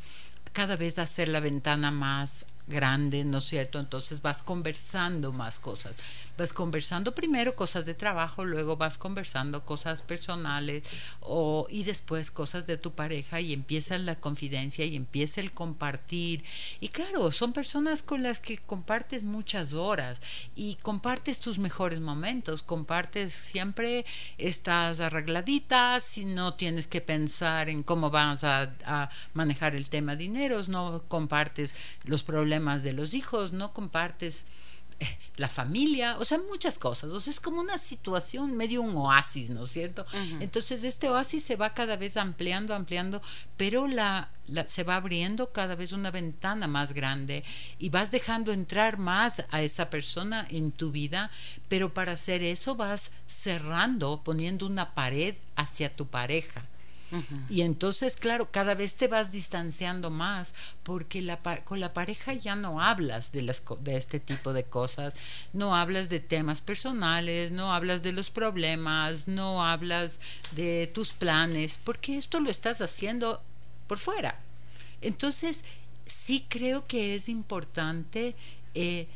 [0.52, 3.80] cada vez hacer la ventana más grande, ¿no es cierto?
[3.80, 5.96] Entonces vas conversando más cosas.
[6.38, 10.84] Vas conversando primero cosas de trabajo, luego vas conversando cosas personales
[11.20, 16.44] o, y después cosas de tu pareja y empieza la confidencia y empieza el compartir.
[16.80, 20.22] Y claro, son personas con las que compartes muchas horas
[20.56, 24.06] y compartes tus mejores momentos, compartes siempre
[24.38, 30.16] estás arregladitas y no tienes que pensar en cómo vas a, a manejar el tema
[30.16, 34.46] dineros, no compartes los problemas de los hijos, no compartes
[35.00, 37.12] eh, la familia, o sea, muchas cosas.
[37.12, 40.06] O sea, es como una situación, medio un oasis, ¿no es cierto?
[40.40, 43.20] Entonces, este oasis se va cada vez ampliando, ampliando,
[43.58, 44.30] pero la,
[44.68, 47.44] se va abriendo cada vez una ventana más grande
[47.80, 51.32] y vas dejando entrar más a esa persona en tu vida,
[51.68, 56.64] pero para hacer eso vas cerrando, poniendo una pared hacia tu pareja.
[57.50, 62.56] Y entonces, claro, cada vez te vas distanciando más porque la, con la pareja ya
[62.56, 65.14] no hablas de, las, de este tipo de cosas,
[65.52, 70.20] no hablas de temas personales, no hablas de los problemas, no hablas
[70.52, 73.42] de tus planes, porque esto lo estás haciendo
[73.88, 74.40] por fuera.
[75.02, 75.64] Entonces,
[76.06, 78.36] sí creo que es importante
[78.74, 79.08] eh,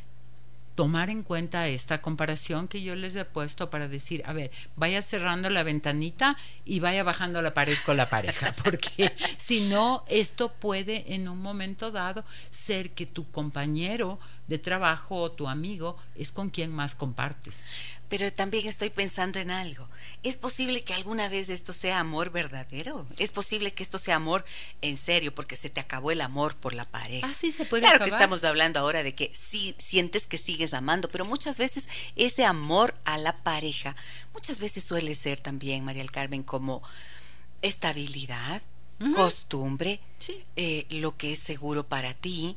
[0.78, 5.02] tomar en cuenta esta comparación que yo les he puesto para decir, a ver, vaya
[5.02, 10.54] cerrando la ventanita y vaya bajando la pared con la pareja, porque si no, esto
[10.54, 16.32] puede en un momento dado ser que tu compañero de trabajo o tu amigo es
[16.32, 17.63] con quien más compartes.
[18.10, 19.88] Pero también estoy pensando en algo.
[20.24, 23.06] ¿Es posible que alguna vez esto sea amor verdadero?
[23.17, 24.46] ¿Es posible que esto sea amor
[24.82, 27.28] en serio porque se te acabó el amor por la pareja?
[27.30, 30.74] Ah, sí, se puede Claro que estamos hablando ahora de que sí sientes que sigues
[30.74, 33.96] amando, pero muchas veces ese amor a la pareja,
[34.34, 36.82] muchas veces suele ser también, María del Carmen, como
[37.62, 38.62] estabilidad,
[39.15, 40.00] costumbre,
[40.56, 42.56] eh, lo que es seguro para ti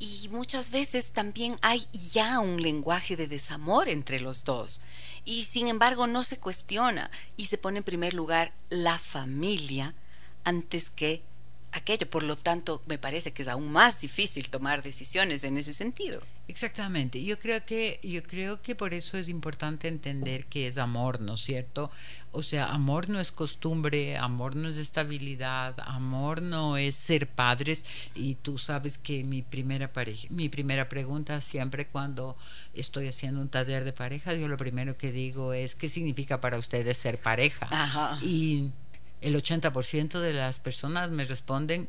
[0.00, 4.80] y muchas veces también hay ya un lenguaje de desamor entre los dos.
[5.26, 9.94] Y sin embargo no se cuestiona y se pone en primer lugar la familia
[10.42, 11.22] antes que
[11.72, 12.08] aquello.
[12.08, 16.22] Por lo tanto, me parece que es aún más difícil tomar decisiones en ese sentido.
[16.48, 17.22] Exactamente.
[17.22, 21.34] Yo creo que yo creo que por eso es importante entender que es amor, ¿no
[21.34, 21.92] es cierto?
[22.32, 27.84] O sea, amor no es costumbre, amor no es estabilidad, amor no es ser padres
[28.14, 32.36] y tú sabes que mi primera pareja, mi primera pregunta siempre cuando
[32.74, 36.58] estoy haciendo un taller de pareja, yo lo primero que digo es ¿qué significa para
[36.58, 37.68] ustedes ser pareja?
[37.70, 38.18] Ajá.
[38.22, 38.72] Y
[39.20, 41.88] el 80% de las personas me responden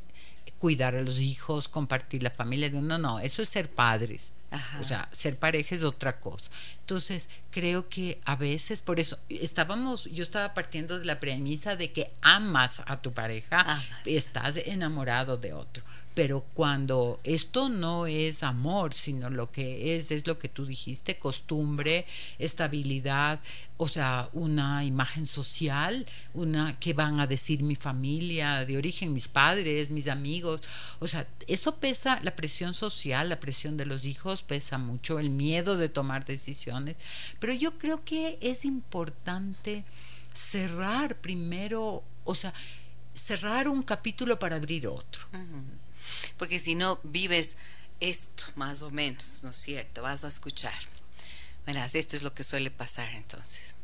[0.59, 2.69] cuidar a los hijos, compartir la familia.
[2.69, 4.31] No, no, eso es ser padres.
[4.81, 6.51] O sea, ser pareja es otra cosa.
[6.91, 11.93] Entonces, creo que a veces, por eso, estábamos, yo estaba partiendo de la premisa de
[11.93, 15.83] que amas a tu pareja, estás enamorado de otro.
[16.13, 21.17] Pero cuando esto no es amor, sino lo que es, es lo que tú dijiste,
[21.17, 22.05] costumbre,
[22.37, 23.39] estabilidad,
[23.77, 29.29] o sea, una imagen social, una que van a decir mi familia de origen, mis
[29.29, 30.61] padres, mis amigos,
[30.99, 35.29] o sea, eso pesa, la presión social, la presión de los hijos pesa mucho, el
[35.29, 36.51] miedo de tomar decisiones,
[37.39, 39.83] pero yo creo que es importante
[40.33, 42.53] cerrar primero, o sea,
[43.13, 45.27] cerrar un capítulo para abrir otro.
[46.37, 47.57] Porque si no vives
[47.99, 50.01] esto, más o menos, ¿no es cierto?
[50.01, 50.79] Vas a escuchar.
[51.65, 53.75] Verás, esto es lo que suele pasar entonces.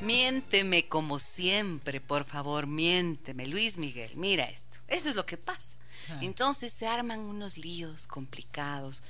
[0.00, 4.78] Miénteme como siempre, por favor, miénteme, Luis Miguel, mira esto.
[4.86, 5.76] Eso es lo que pasa.
[6.10, 6.20] Ah.
[6.22, 9.02] Entonces se arman unos líos complicados,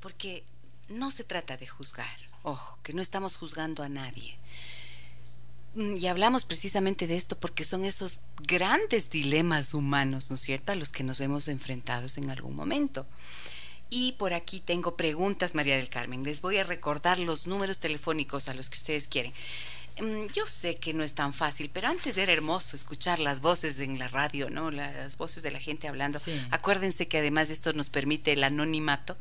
[0.00, 0.44] porque
[0.88, 4.36] no se trata de juzgar, ojo, que no estamos juzgando a nadie.
[5.74, 10.72] Mm, y hablamos precisamente de esto porque son esos grandes dilemas humanos, ¿no es cierto?,
[10.72, 13.06] a los que nos vemos enfrentados en algún momento.
[13.90, 16.22] Y por aquí tengo preguntas, María del Carmen.
[16.22, 19.32] Les voy a recordar los números telefónicos a los que ustedes quieren.
[20.00, 23.80] Mm, yo sé que no es tan fácil, pero antes era hermoso escuchar las voces
[23.80, 24.70] en la radio, ¿no?
[24.70, 26.20] Las voces de la gente hablando.
[26.50, 29.16] Acuérdense que además esto nos permite el anonimato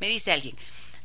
[0.00, 0.56] Me dice alguien,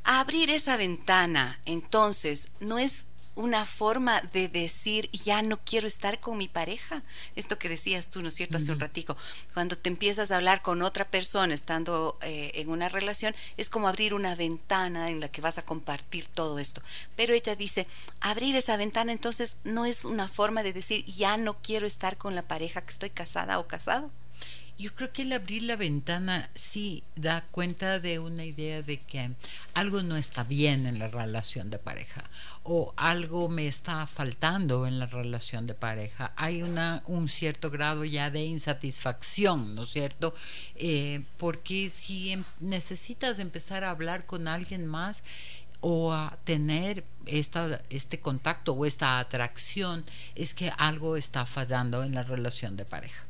[0.04, 6.38] abrir esa ventana, entonces, no es una forma de decir ya no quiero estar con
[6.38, 7.02] mi pareja.
[7.36, 8.58] Esto que decías tú, ¿no es cierto?
[8.58, 9.18] Hace un ratico.
[9.54, 13.88] Cuando te empiezas a hablar con otra persona estando eh, en una relación, es como
[13.88, 16.82] abrir una ventana en la que vas a compartir todo esto.
[17.16, 17.88] Pero ella dice,
[18.20, 22.36] abrir esa ventana entonces no es una forma de decir ya no quiero estar con
[22.36, 24.12] la pareja que estoy casada o casado.
[24.82, 29.30] Yo creo que el abrir la ventana sí da cuenta de una idea de que
[29.76, 32.24] algo no está bien en la relación de pareja
[32.64, 36.34] o algo me está faltando en la relación de pareja.
[36.36, 40.34] Hay una, un cierto grado ya de insatisfacción, ¿no es cierto?
[40.76, 45.22] Eh, porque si em, necesitas empezar a hablar con alguien más,
[45.82, 52.14] o a tener esta, este contacto o esta atracción, es que algo está fallando en
[52.14, 53.26] la relación de pareja.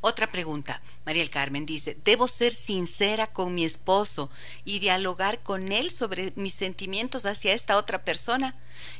[0.00, 4.30] Otra pregunta, María el Carmen dice, ¿debo ser sincera con mi esposo
[4.64, 8.54] y dialogar con él sobre mis sentimientos hacia esta otra persona?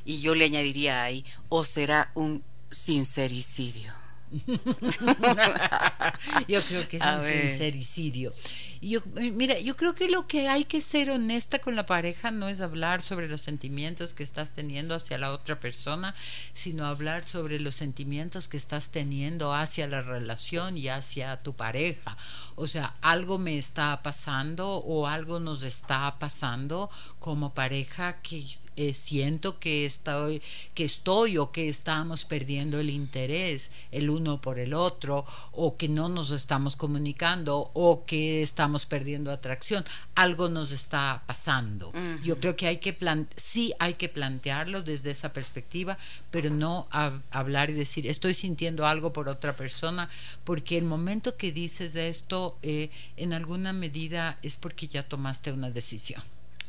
[0.05, 3.95] Y yo le añadiría ahí, ¿o será un sincericidio?
[6.49, 8.33] yo creo que es un sincericidio.
[8.81, 12.31] Yo, eh, mira, yo creo que lo que hay que ser honesta con la pareja
[12.31, 16.15] no es hablar sobre los sentimientos que estás teniendo hacia la otra persona,
[16.55, 22.17] sino hablar sobre los sentimientos que estás teniendo hacia la relación y hacia tu pareja.
[22.59, 26.91] O sea, algo me está pasando o algo nos está pasando
[27.21, 28.45] como pareja que
[28.79, 30.41] eh, siento que estoy,
[30.73, 35.89] que estoy o que estamos perdiendo el interés el uno por el otro o que
[35.89, 39.85] no nos estamos comunicando o que estamos perdiendo atracción.
[40.15, 41.93] Algo nos está pasando.
[42.23, 42.97] Yo creo que hay que
[43.35, 45.99] sí hay que plantearlo desde esa perspectiva,
[46.31, 46.87] pero no
[47.33, 50.09] hablar y decir estoy sintiendo algo por otra persona,
[50.45, 55.71] porque el momento que dices esto, eh, en alguna medida es porque ya tomaste una
[55.71, 56.23] decisión.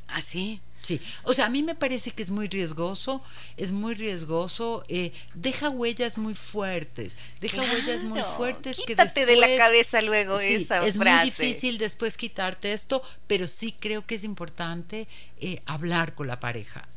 [0.07, 0.59] ¿Ah, sí?
[0.81, 3.21] Sí, o sea, a mí me parece que es muy riesgoso,
[3.57, 9.35] es muy riesgoso, eh, deja huellas muy fuertes, deja huellas muy fuertes quítate que de
[9.35, 14.23] la cabeza luego esa es muy difícil después quitarte esto, pero sí creo que es
[14.23, 15.07] importante
[15.41, 16.87] eh, hablar con la pareja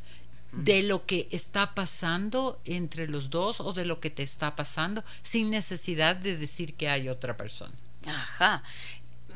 [0.53, 5.03] de lo que está pasando entre los dos o de lo que te está pasando
[5.23, 7.73] sin necesidad de decir que hay otra persona.
[8.05, 8.63] Ajá.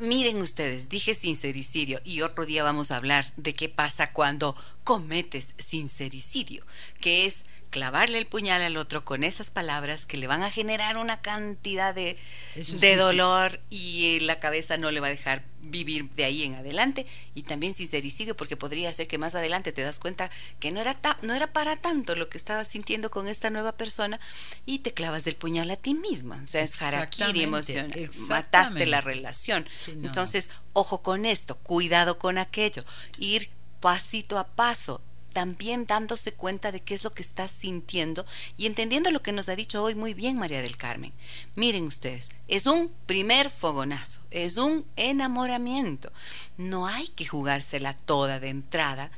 [0.00, 4.54] Miren ustedes, dije sincericidio y otro día vamos a hablar de qué pasa cuando
[4.84, 6.64] cometes sincericidio,
[7.00, 10.96] que es clavarle el puñal al otro con esas palabras que le van a generar
[10.96, 12.16] una cantidad de,
[12.54, 17.06] de dolor y la cabeza no le va a dejar vivir de ahí en adelante.
[17.34, 20.96] Y también sincericidio porque podría ser que más adelante te das cuenta que no era
[21.22, 24.18] no era para tanto lo que estabas sintiendo con esta nueva persona
[24.66, 26.40] y te clavas del puñal a ti misma.
[26.42, 28.10] O sea es harakiri emocional.
[28.28, 29.66] Mataste la relación.
[29.88, 32.84] Entonces ojo con esto cuidado con aquello.
[33.18, 33.50] Ir
[33.80, 35.00] pasito a paso
[35.32, 38.26] también dándose cuenta de qué es lo que estás sintiendo
[38.56, 41.12] y entendiendo lo que nos ha dicho hoy muy bien María del Carmen.
[41.54, 46.12] Miren ustedes, es un primer fogonazo, es un enamoramiento.
[46.56, 49.10] No hay que jugársela toda de entrada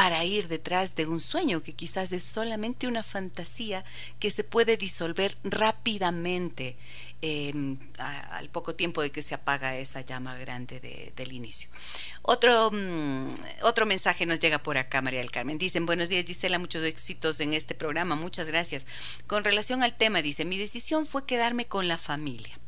[0.00, 3.84] para ir detrás de un sueño que quizás es solamente una fantasía
[4.18, 6.78] que se puede disolver rápidamente
[7.20, 11.68] em, al poco tiempo de que se apaga esa llama grande del inicio.
[12.22, 15.58] Otro, mm, otro mensaje nos llega por acá, María del Carmen.
[15.58, 18.86] Dicen, buenos días Gisela, muchos éxitos en este programa, muchas gracias.
[19.26, 22.58] Con relación al tema, dice, mi decisión fue quedarme con la familia,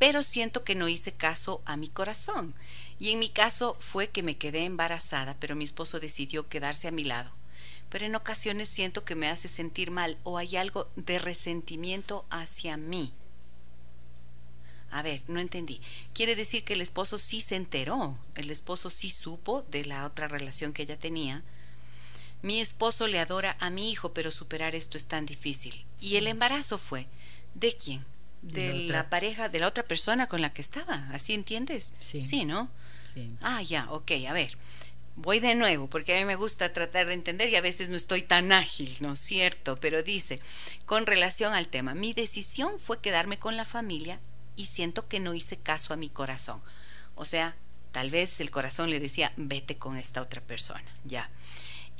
[0.00, 2.54] pero siento que no hice caso a mi corazón
[2.98, 6.90] y en mi caso fue que me quedé embarazada, pero mi esposo decidió quedarse a
[6.90, 7.30] mi lado.
[7.90, 12.78] Pero en ocasiones siento que me hace sentir mal o hay algo de resentimiento hacia
[12.78, 13.12] mí.
[14.90, 15.82] A ver, no entendí.
[16.14, 20.28] Quiere decir que el esposo sí se enteró, el esposo sí supo de la otra
[20.28, 21.42] relación que ella tenía.
[22.40, 25.84] Mi esposo le adora a mi hijo, pero superar esto es tan difícil.
[26.00, 27.06] ¿Y el embarazo fue?
[27.54, 28.02] ¿De quién?
[28.42, 31.08] De, la, pareja, de la otra persona con la que estaba.
[31.12, 31.92] ¿Así entiendes?
[32.00, 32.22] Sí.
[32.22, 32.70] Sí, ¿no?
[33.42, 34.56] Ah, ya, ok, a ver.
[35.16, 37.96] Voy de nuevo, porque a mí me gusta tratar de entender y a veces no
[37.96, 39.76] estoy tan ágil, ¿no es cierto?
[39.76, 40.40] Pero dice,
[40.86, 44.20] con relación al tema, mi decisión fue quedarme con la familia
[44.56, 46.62] y siento que no hice caso a mi corazón.
[47.16, 47.56] O sea,
[47.92, 51.28] tal vez el corazón le decía, vete con esta otra persona, ya.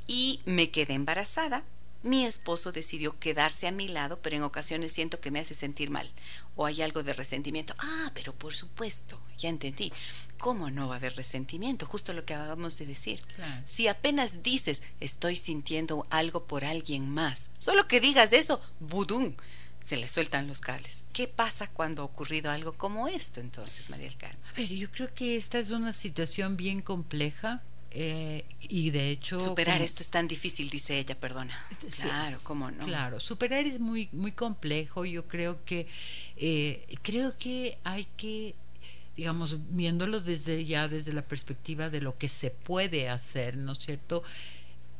[0.07, 1.63] Y me quedé embarazada
[2.03, 5.89] mi esposo decidió quedarse a mi lado, pero en ocasiones siento que me hace sentir
[5.89, 6.11] mal
[6.55, 7.75] o hay algo de resentimiento.
[7.77, 9.91] Ah, pero por supuesto, ya entendí.
[10.37, 11.85] ¿Cómo no va a haber resentimiento?
[11.85, 13.19] Justo lo que acabamos de decir.
[13.67, 19.35] Si apenas dices, estoy sintiendo algo por alguien más, solo que digas eso, budum,
[19.83, 21.05] se le sueltan los cables.
[21.13, 24.39] ¿Qué pasa cuando ha ocurrido algo como esto entonces, María del Carmen?
[24.51, 27.61] A ver, yo creo que esta es una situación bien compleja
[27.93, 31.57] eh, y de hecho superar esto es tan difícil dice ella perdona.
[32.01, 32.85] Claro cómo no.
[32.85, 35.05] Claro superar es muy muy complejo.
[35.05, 35.87] Yo creo que
[36.37, 38.55] eh, creo que hay que
[39.17, 43.79] digamos viéndolo desde ya desde la perspectiva de lo que se puede hacer no es
[43.79, 44.23] cierto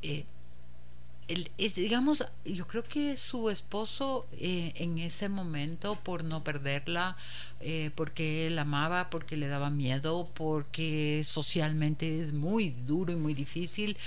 [0.01, 0.25] eh,
[1.75, 7.17] digamos, yo creo que su esposo eh, en ese momento, por no perderla,
[7.59, 13.33] eh, porque él amaba, porque le daba miedo, porque socialmente es muy duro y muy
[13.33, 13.97] difícil,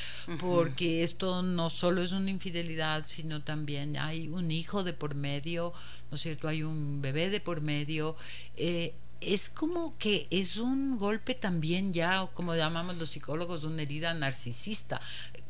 [0.41, 5.73] porque esto no solo es una infidelidad, sino también hay un hijo de por medio,
[6.11, 6.49] ¿no es cierto?
[6.49, 8.17] Hay un bebé de por medio.
[8.57, 13.83] Eh, es como que es un golpe también ya, como llamamos los psicólogos, de una
[13.83, 15.01] herida narcisista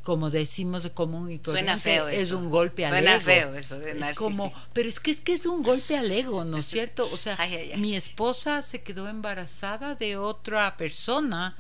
[0.04, 3.20] como decimos de común y corriente, es un golpe al ego.
[3.20, 6.44] feo eso de es como, pero es que es que es un golpe al ego,
[6.44, 7.08] ¿no es cierto?
[7.10, 7.38] O sea,
[7.78, 11.56] mi esposa se quedó embarazada de otra persona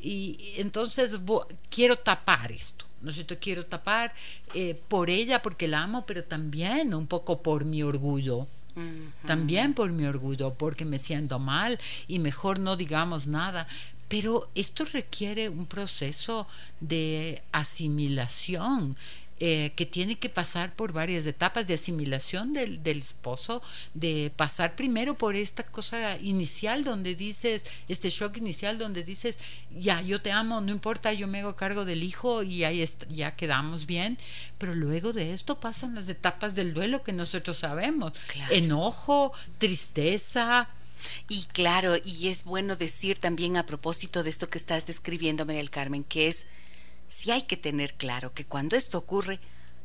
[0.00, 1.18] y entonces
[1.70, 2.84] quiero tapar esto.
[3.00, 3.36] ¿no es cierto?
[3.40, 4.12] Quiero tapar
[4.54, 8.46] eh, por ella porque la amo, pero también un poco por mi orgullo.
[9.26, 13.66] También por mi orgullo, porque me siento mal y mejor no digamos nada.
[14.08, 16.46] Pero esto requiere un proceso
[16.80, 18.96] de asimilación.
[19.40, 23.62] Eh, que tiene que pasar por varias etapas de asimilación del, del, esposo,
[23.94, 29.38] de pasar primero por esta cosa inicial donde dices, este shock inicial donde dices,
[29.78, 33.36] ya, yo te amo, no importa, yo me hago cargo del hijo y ahí ya
[33.36, 34.18] quedamos bien,
[34.58, 38.14] pero luego de esto pasan las etapas del duelo que nosotros sabemos,
[38.50, 40.68] enojo, tristeza,
[41.28, 45.60] y claro, y es bueno decir también a propósito de esto que estás describiendo, María
[45.60, 46.46] del Carmen, que es,
[47.08, 49.40] si hay que tener claro que cuando esto ocurre,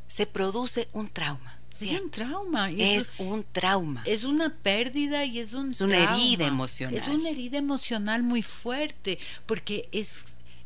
[0.08, 1.60] se produce un trauma.
[1.74, 2.70] Es un trauma.
[2.70, 4.04] Es, un trauma.
[4.06, 6.96] Es una pérdida y es un Es una herida emocional.
[6.96, 9.18] Es una herida emocional muy fuerte,
[9.48, 10.24] porque es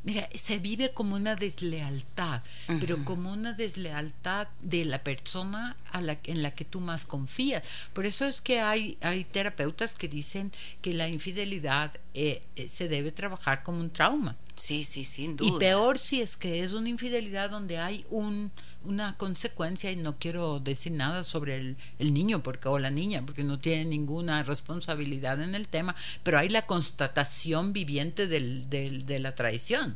[0.08, 2.41] Mira, se vive como una deslealtad,
[2.80, 7.68] pero como una deslealtad de la persona a la, en la que tú más confías.
[7.91, 12.88] Por eso es que hay, hay terapeutas que dicen que la infidelidad eh, eh, se
[12.88, 14.38] debe trabajar como un trauma.
[14.58, 15.47] Sí, sí, sin duda.
[15.47, 18.51] Y peor si es que es una infidelidad donde hay un,
[18.84, 23.24] una consecuencia, y no quiero decir nada sobre el, el, niño porque, o la niña,
[23.26, 29.05] porque no tiene ninguna responsabilidad en el tema, pero hay la constatación viviente del, del,
[29.05, 29.95] de la traición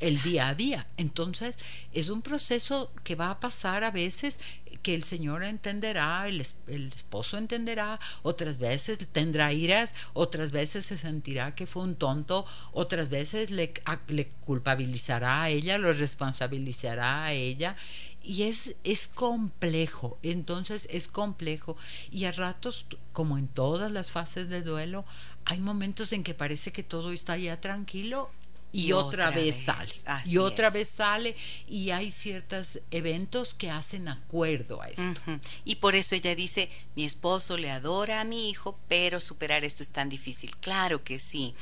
[0.00, 0.86] el día a día.
[0.96, 1.56] Entonces,
[1.92, 4.40] es un proceso que va a pasar a veces
[4.82, 10.98] que el Señor entenderá, el, el, esposo entenderá, otras veces tendrá iras, otras veces se
[10.98, 13.72] sentirá que fue un tonto, otras veces le,
[14.08, 17.76] le culpabilizará a ella, lo responsabilizará a ella.
[18.22, 21.76] Y es, es complejo, entonces es complejo.
[22.10, 25.04] Y a ratos, como en todas las fases de duelo,
[25.44, 28.30] hay momentos en que parece que todo está ya tranquilo
[28.70, 29.90] y, otra, vez, sale.
[30.26, 31.34] y otra vez sale
[31.68, 35.20] y hay ciertos eventos que hacen acuerdo a esto.
[35.64, 39.82] Y por eso ella dice, mi esposo le adora a mi hijo, pero superar esto
[39.82, 40.56] es tan difícil.
[40.58, 41.54] Claro que sí.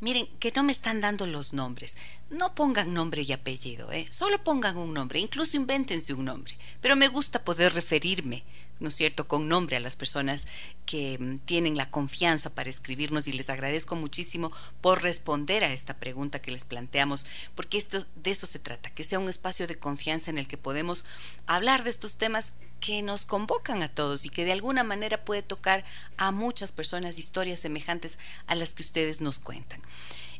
[0.00, 1.96] Miren, que no me están dando los nombres.
[2.30, 4.06] No pongan nombre y apellido, ¿eh?
[4.10, 6.56] solo pongan un nombre, incluso invéntense un nombre.
[6.80, 8.42] Pero me gusta poder referirme
[8.80, 10.46] ¿no es cierto?, con nombre a las personas
[10.86, 15.94] que mm, tienen la confianza para escribirnos y les agradezco muchísimo por responder a esta
[15.94, 19.78] pregunta que les planteamos, porque esto, de eso se trata, que sea un espacio de
[19.78, 21.04] confianza en el que podemos
[21.46, 25.42] hablar de estos temas que nos convocan a todos y que de alguna manera puede
[25.42, 25.84] tocar
[26.16, 29.80] a muchas personas historias semejantes a las que ustedes nos cuentan.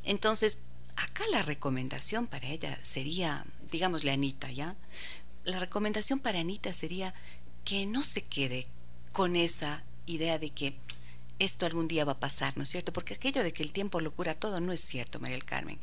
[0.03, 0.59] Entonces,
[0.97, 4.77] acá la recomendación para ella sería, digámosle Anita, ¿ya?
[5.45, 7.15] La recomendación para Anita sería
[7.65, 8.67] que no se quede
[9.13, 10.77] con esa idea de que
[11.39, 12.93] esto algún día va a pasar, ¿no es cierto?
[12.93, 15.79] Porque aquello de que el tiempo lo cura todo no es cierto, María del Carmen.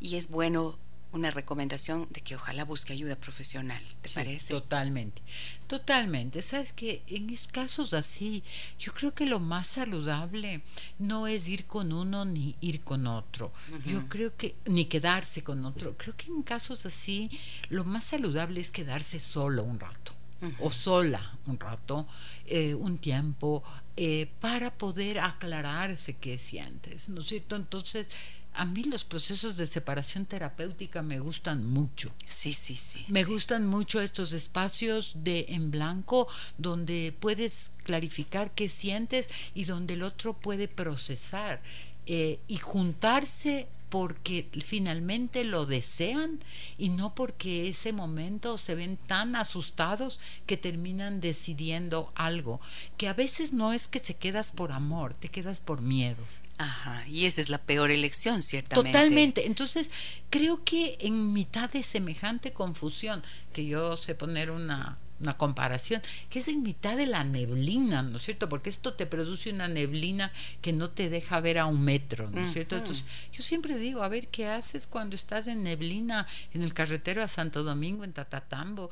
[0.00, 0.78] Y es bueno
[1.12, 4.48] una recomendación de que ojalá busque ayuda profesional, ¿te parece?
[4.48, 5.22] Totalmente,
[5.66, 6.42] totalmente.
[6.42, 8.42] Sabes que en casos así,
[8.78, 10.62] yo creo que lo más saludable
[10.98, 13.52] no es ir con uno ni ir con otro.
[13.86, 15.96] Yo creo que, ni quedarse con otro.
[15.96, 17.30] Creo que en casos así,
[17.70, 20.15] lo más saludable es quedarse solo un rato
[20.60, 22.06] o sola un rato,
[22.46, 23.62] eh, un tiempo,
[23.96, 27.56] eh, para poder aclararse qué sientes, ¿no es cierto?
[27.56, 28.08] Entonces,
[28.54, 32.12] a mí los procesos de separación terapéutica me gustan mucho.
[32.26, 33.04] Sí, sí, sí.
[33.08, 36.26] Me gustan mucho estos espacios de en blanco
[36.56, 41.60] donde puedes clarificar qué sientes y donde el otro puede procesar
[42.06, 46.38] eh, y juntarse porque finalmente lo desean
[46.76, 52.60] y no porque ese momento se ven tan asustados que terminan decidiendo algo,
[52.98, 56.22] que a veces no es que se quedas por amor, te quedas por miedo.
[56.58, 58.92] Ajá, y esa es la peor elección, ciertamente.
[58.92, 59.46] Totalmente.
[59.46, 59.90] Entonces,
[60.28, 63.22] creo que en mitad de semejante confusión,
[63.54, 68.18] que yo sé poner una una comparación, que es en mitad de la neblina, ¿no
[68.18, 68.48] es cierto?
[68.48, 72.40] Porque esto te produce una neblina que no te deja ver a un metro, ¿no
[72.40, 72.76] es cierto?
[72.76, 77.22] Entonces, yo siempre digo, a ver, ¿qué haces cuando estás en neblina en el carretero
[77.22, 78.90] a Santo Domingo, en Tatatambo?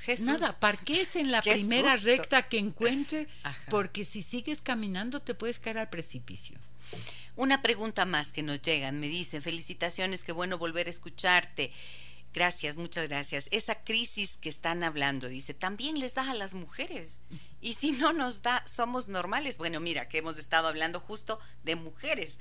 [0.00, 0.26] Jesús.
[0.26, 3.28] Nada, parques en la primera recta que encuentre,
[3.70, 6.58] porque si sigues caminando te puedes caer al precipicio.
[7.34, 11.70] Una pregunta más que nos llegan, me dicen, felicitaciones, qué bueno volver a escucharte.
[12.36, 13.48] Gracias, muchas gracias.
[13.50, 17.18] Esa crisis que están hablando, dice, también les da a las mujeres.
[17.62, 19.56] Y si no nos da, somos normales.
[19.56, 22.38] Bueno, mira, que hemos estado hablando justo de mujeres,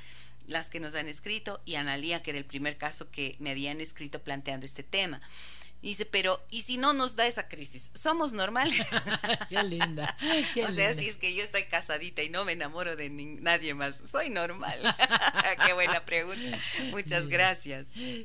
[0.47, 3.79] las que nos han escrito, y Analía, que era el primer caso que me habían
[3.79, 5.21] escrito planteando este tema
[5.89, 7.91] dice, pero ¿y si no nos da esa crisis?
[7.93, 8.85] ¿Somos normales?
[9.49, 10.15] qué linda.
[10.67, 13.99] o sea, si es que yo estoy casadita y no me enamoro de nadie más,
[14.09, 14.77] soy normal.
[15.65, 16.57] qué buena pregunta.
[16.91, 17.87] Muchas gracias.
[17.93, 18.23] Sí,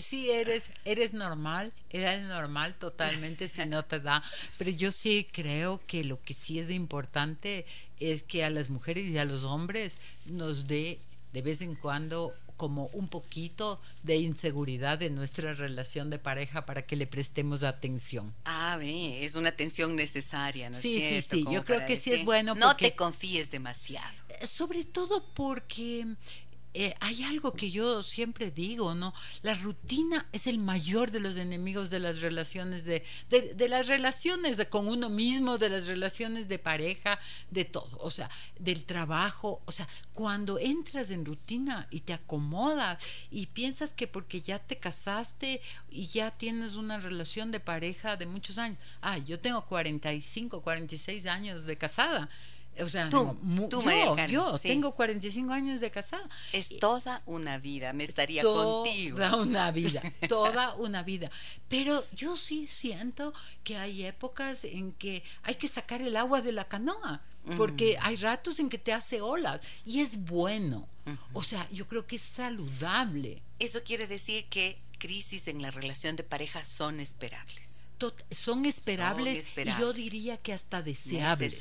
[0.00, 4.22] sí, eres, eres normal, eres normal totalmente si no te da.
[4.56, 7.66] Pero yo sí creo que lo que sí es importante
[8.00, 10.98] es que a las mujeres y a los hombres nos dé
[11.32, 16.84] de vez en cuando como un poquito de inseguridad en nuestra relación de pareja para
[16.84, 18.34] que le prestemos atención.
[18.44, 21.36] Ah, ve, es una atención necesaria, ¿no es sí, cierto?
[21.36, 22.54] Sí, sí, yo creo que sí es bueno.
[22.54, 24.12] No te confíes demasiado.
[24.42, 26.06] Sobre todo porque
[26.74, 29.14] eh, hay algo que yo siempre digo, ¿no?
[29.42, 34.64] La rutina es el mayor de los enemigos de las relaciones, de, de, las relaciones
[34.66, 37.18] con uno mismo, de las relaciones de pareja,
[37.50, 43.02] de todo, o sea, del trabajo, o sea, cuando entras en rutina y te acomodas
[43.30, 48.26] y piensas que porque ya te casaste y ya tienes una relación de pareja de
[48.26, 52.28] muchos años, ah, yo tengo 45, 46 años de casada,
[52.82, 53.36] O sea, tú,
[53.70, 56.28] tú yo, yo tengo 45 años de casada.
[56.52, 59.18] Es toda una vida, me estaría contigo.
[59.18, 61.30] Toda una vida, toda una vida.
[61.68, 63.32] Pero yo sí siento
[63.64, 67.22] que hay épocas en que hay que sacar el agua de la canoa,
[67.56, 70.86] porque hay ratos en que te hace olas y es bueno.
[71.32, 73.42] O sea, yo creo que es saludable.
[73.58, 77.67] Eso quiere decir que crisis en la relación de pareja son esperables
[78.30, 81.58] son esperables, y yo diría que hasta deseables.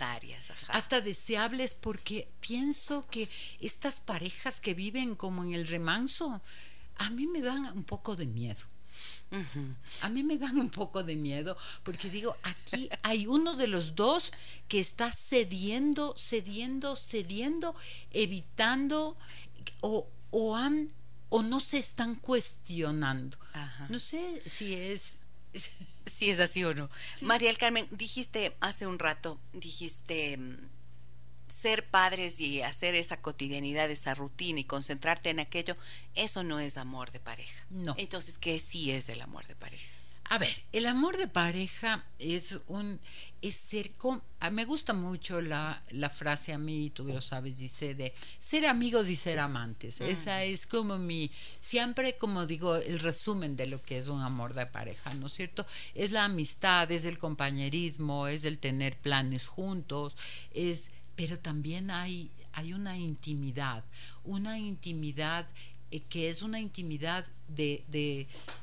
[0.68, 3.30] Hasta deseables porque pienso que
[3.60, 6.42] estas parejas que viven como en el remanso,
[6.98, 8.62] a mí me dan un poco de miedo.
[10.02, 13.96] A mí me dan un poco de miedo porque digo, aquí hay uno de los
[13.96, 14.32] dos
[14.70, 17.76] que está cediendo, cediendo, cediendo,
[18.12, 19.18] evitando
[19.82, 20.92] o, o han
[21.30, 23.38] o no se están cuestionando.
[23.90, 25.18] No sé si es
[26.10, 26.90] si es así o no.
[27.22, 30.70] María del Carmen, dijiste hace un rato, dijiste mm,
[31.48, 35.76] ser padres y hacer esa cotidianidad, esa rutina y concentrarte en aquello,
[36.16, 37.66] eso no es amor de pareja.
[37.70, 37.96] No.
[37.98, 39.97] Entonces, ¿qué sí es el amor de pareja?
[40.30, 43.00] A ver, el amor de pareja es un
[43.42, 47.58] es ser con, ah, me gusta mucho la, la, frase a mí, tú lo sabes,
[47.58, 50.02] dice de ser amigos y ser amantes.
[50.02, 54.54] Esa es como mi, siempre como digo, el resumen de lo que es un amor
[54.54, 55.66] de pareja, ¿no es cierto?
[55.94, 60.16] Es la amistad, es el compañerismo, es el tener planes juntos,
[60.52, 63.84] es, pero también hay, hay una intimidad,
[64.24, 65.48] una intimidad
[65.92, 67.84] eh, que es una intimidad de,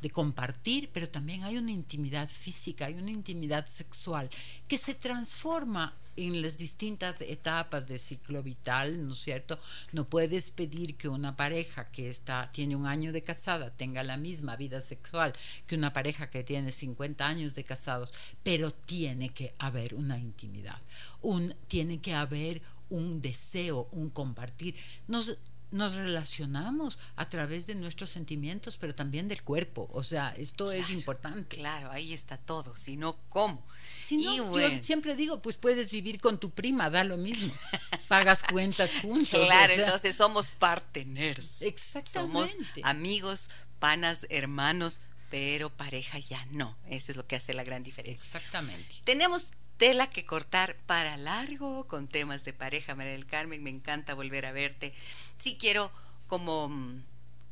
[0.01, 4.29] de, compartir, pero también hay una intimidad física, hay una intimidad sexual
[4.69, 9.59] que se transforma en las distintas etapas del ciclo vital, ¿no es cierto?
[9.93, 14.17] No puedes pedir que una pareja que está, tiene un año de casada tenga la
[14.17, 15.33] misma vida sexual
[15.67, 18.13] que una pareja que tiene 50 años de casados,
[18.43, 20.79] pero tiene que haber una intimidad,
[21.23, 24.77] un, tiene que haber un deseo, un compartir.
[25.09, 25.39] Nos,
[25.75, 29.89] nos relacionamos a través de nuestros sentimientos, pero también del cuerpo.
[29.93, 31.57] O sea, esto es importante.
[31.57, 33.67] Claro, ahí está todo, si no, ¿cómo?
[34.03, 37.53] Si no, yo siempre digo, pues puedes vivir con tu prima, da lo mismo.
[38.09, 39.47] Pagas cuentas juntos.
[39.47, 41.61] Claro, entonces somos partners.
[41.61, 42.53] Exactamente.
[42.53, 43.51] Somos amigos,
[43.81, 46.77] panas, hermanos, pero pareja ya no.
[46.89, 48.25] Eso es lo que hace la gran diferencia.
[48.25, 48.95] Exactamente.
[49.03, 49.47] Tenemos
[49.77, 53.63] tela que cortar para largo con temas de pareja, María del Carmen.
[53.63, 54.95] Me encanta volver a verte.
[55.39, 55.91] Sí quiero
[56.27, 57.03] como mm,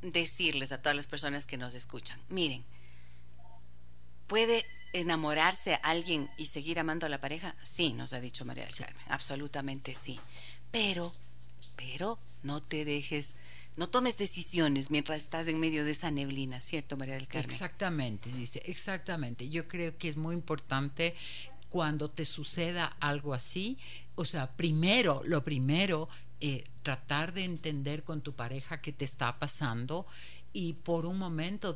[0.03, 2.65] decirles a todas las personas que nos escuchan, miren,
[4.27, 7.55] ¿puede enamorarse a alguien y seguir amando a la pareja?
[7.63, 10.19] Sí, nos ha dicho María del Carmen, absolutamente sí.
[10.71, 11.15] Pero,
[11.77, 13.37] pero no te dejes
[13.77, 17.51] no tomes decisiones mientras estás en medio de esa neblina, ¿cierto, María del Carmen?
[17.51, 19.49] Exactamente, dice, exactamente.
[19.49, 21.15] Yo creo que es muy importante
[21.73, 23.79] cuando te suceda algo así,
[24.15, 26.07] o sea, primero, lo primero,
[26.39, 30.07] eh, tratar de entender con tu pareja qué te está pasando
[30.53, 31.75] y por un momento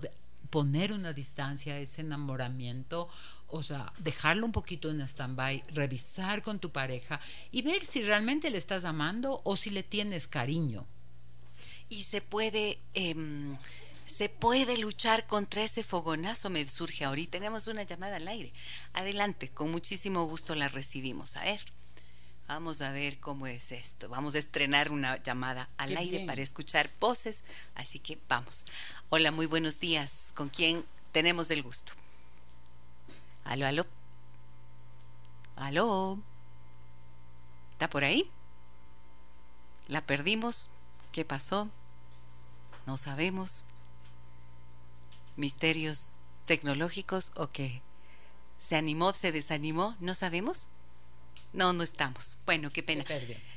[0.50, 3.08] poner una distancia a ese enamoramiento,
[3.48, 7.18] o sea, dejarlo un poquito en stand-by, revisar con tu pareja
[7.50, 10.84] y ver si realmente le estás amando o si le tienes cariño.
[11.88, 12.80] Y se puede...
[12.92, 13.56] Em,
[14.16, 17.32] se puede luchar contra ese fogonazo, me surge ahorita.
[17.32, 18.50] Tenemos una llamada al aire.
[18.94, 21.36] Adelante, con muchísimo gusto la recibimos.
[21.36, 21.60] A ver,
[22.48, 24.08] vamos a ver cómo es esto.
[24.08, 27.44] Vamos a estrenar una llamada al aire para escuchar voces,
[27.74, 28.64] así que vamos.
[29.10, 30.32] Hola, muy buenos días.
[30.34, 31.92] ¿Con quién tenemos el gusto?
[33.44, 33.86] Aló, aló.
[35.56, 36.18] Aló.
[37.72, 38.30] ¿Está por ahí?
[39.88, 40.70] ¿La perdimos?
[41.12, 41.68] ¿Qué pasó?
[42.86, 43.66] No sabemos
[45.36, 46.08] misterios
[46.44, 47.82] tecnológicos o qué?
[48.60, 49.96] ¿Se animó, se desanimó?
[50.00, 50.68] ¿No sabemos?
[51.52, 52.38] No, no estamos.
[52.46, 53.04] Bueno, qué pena.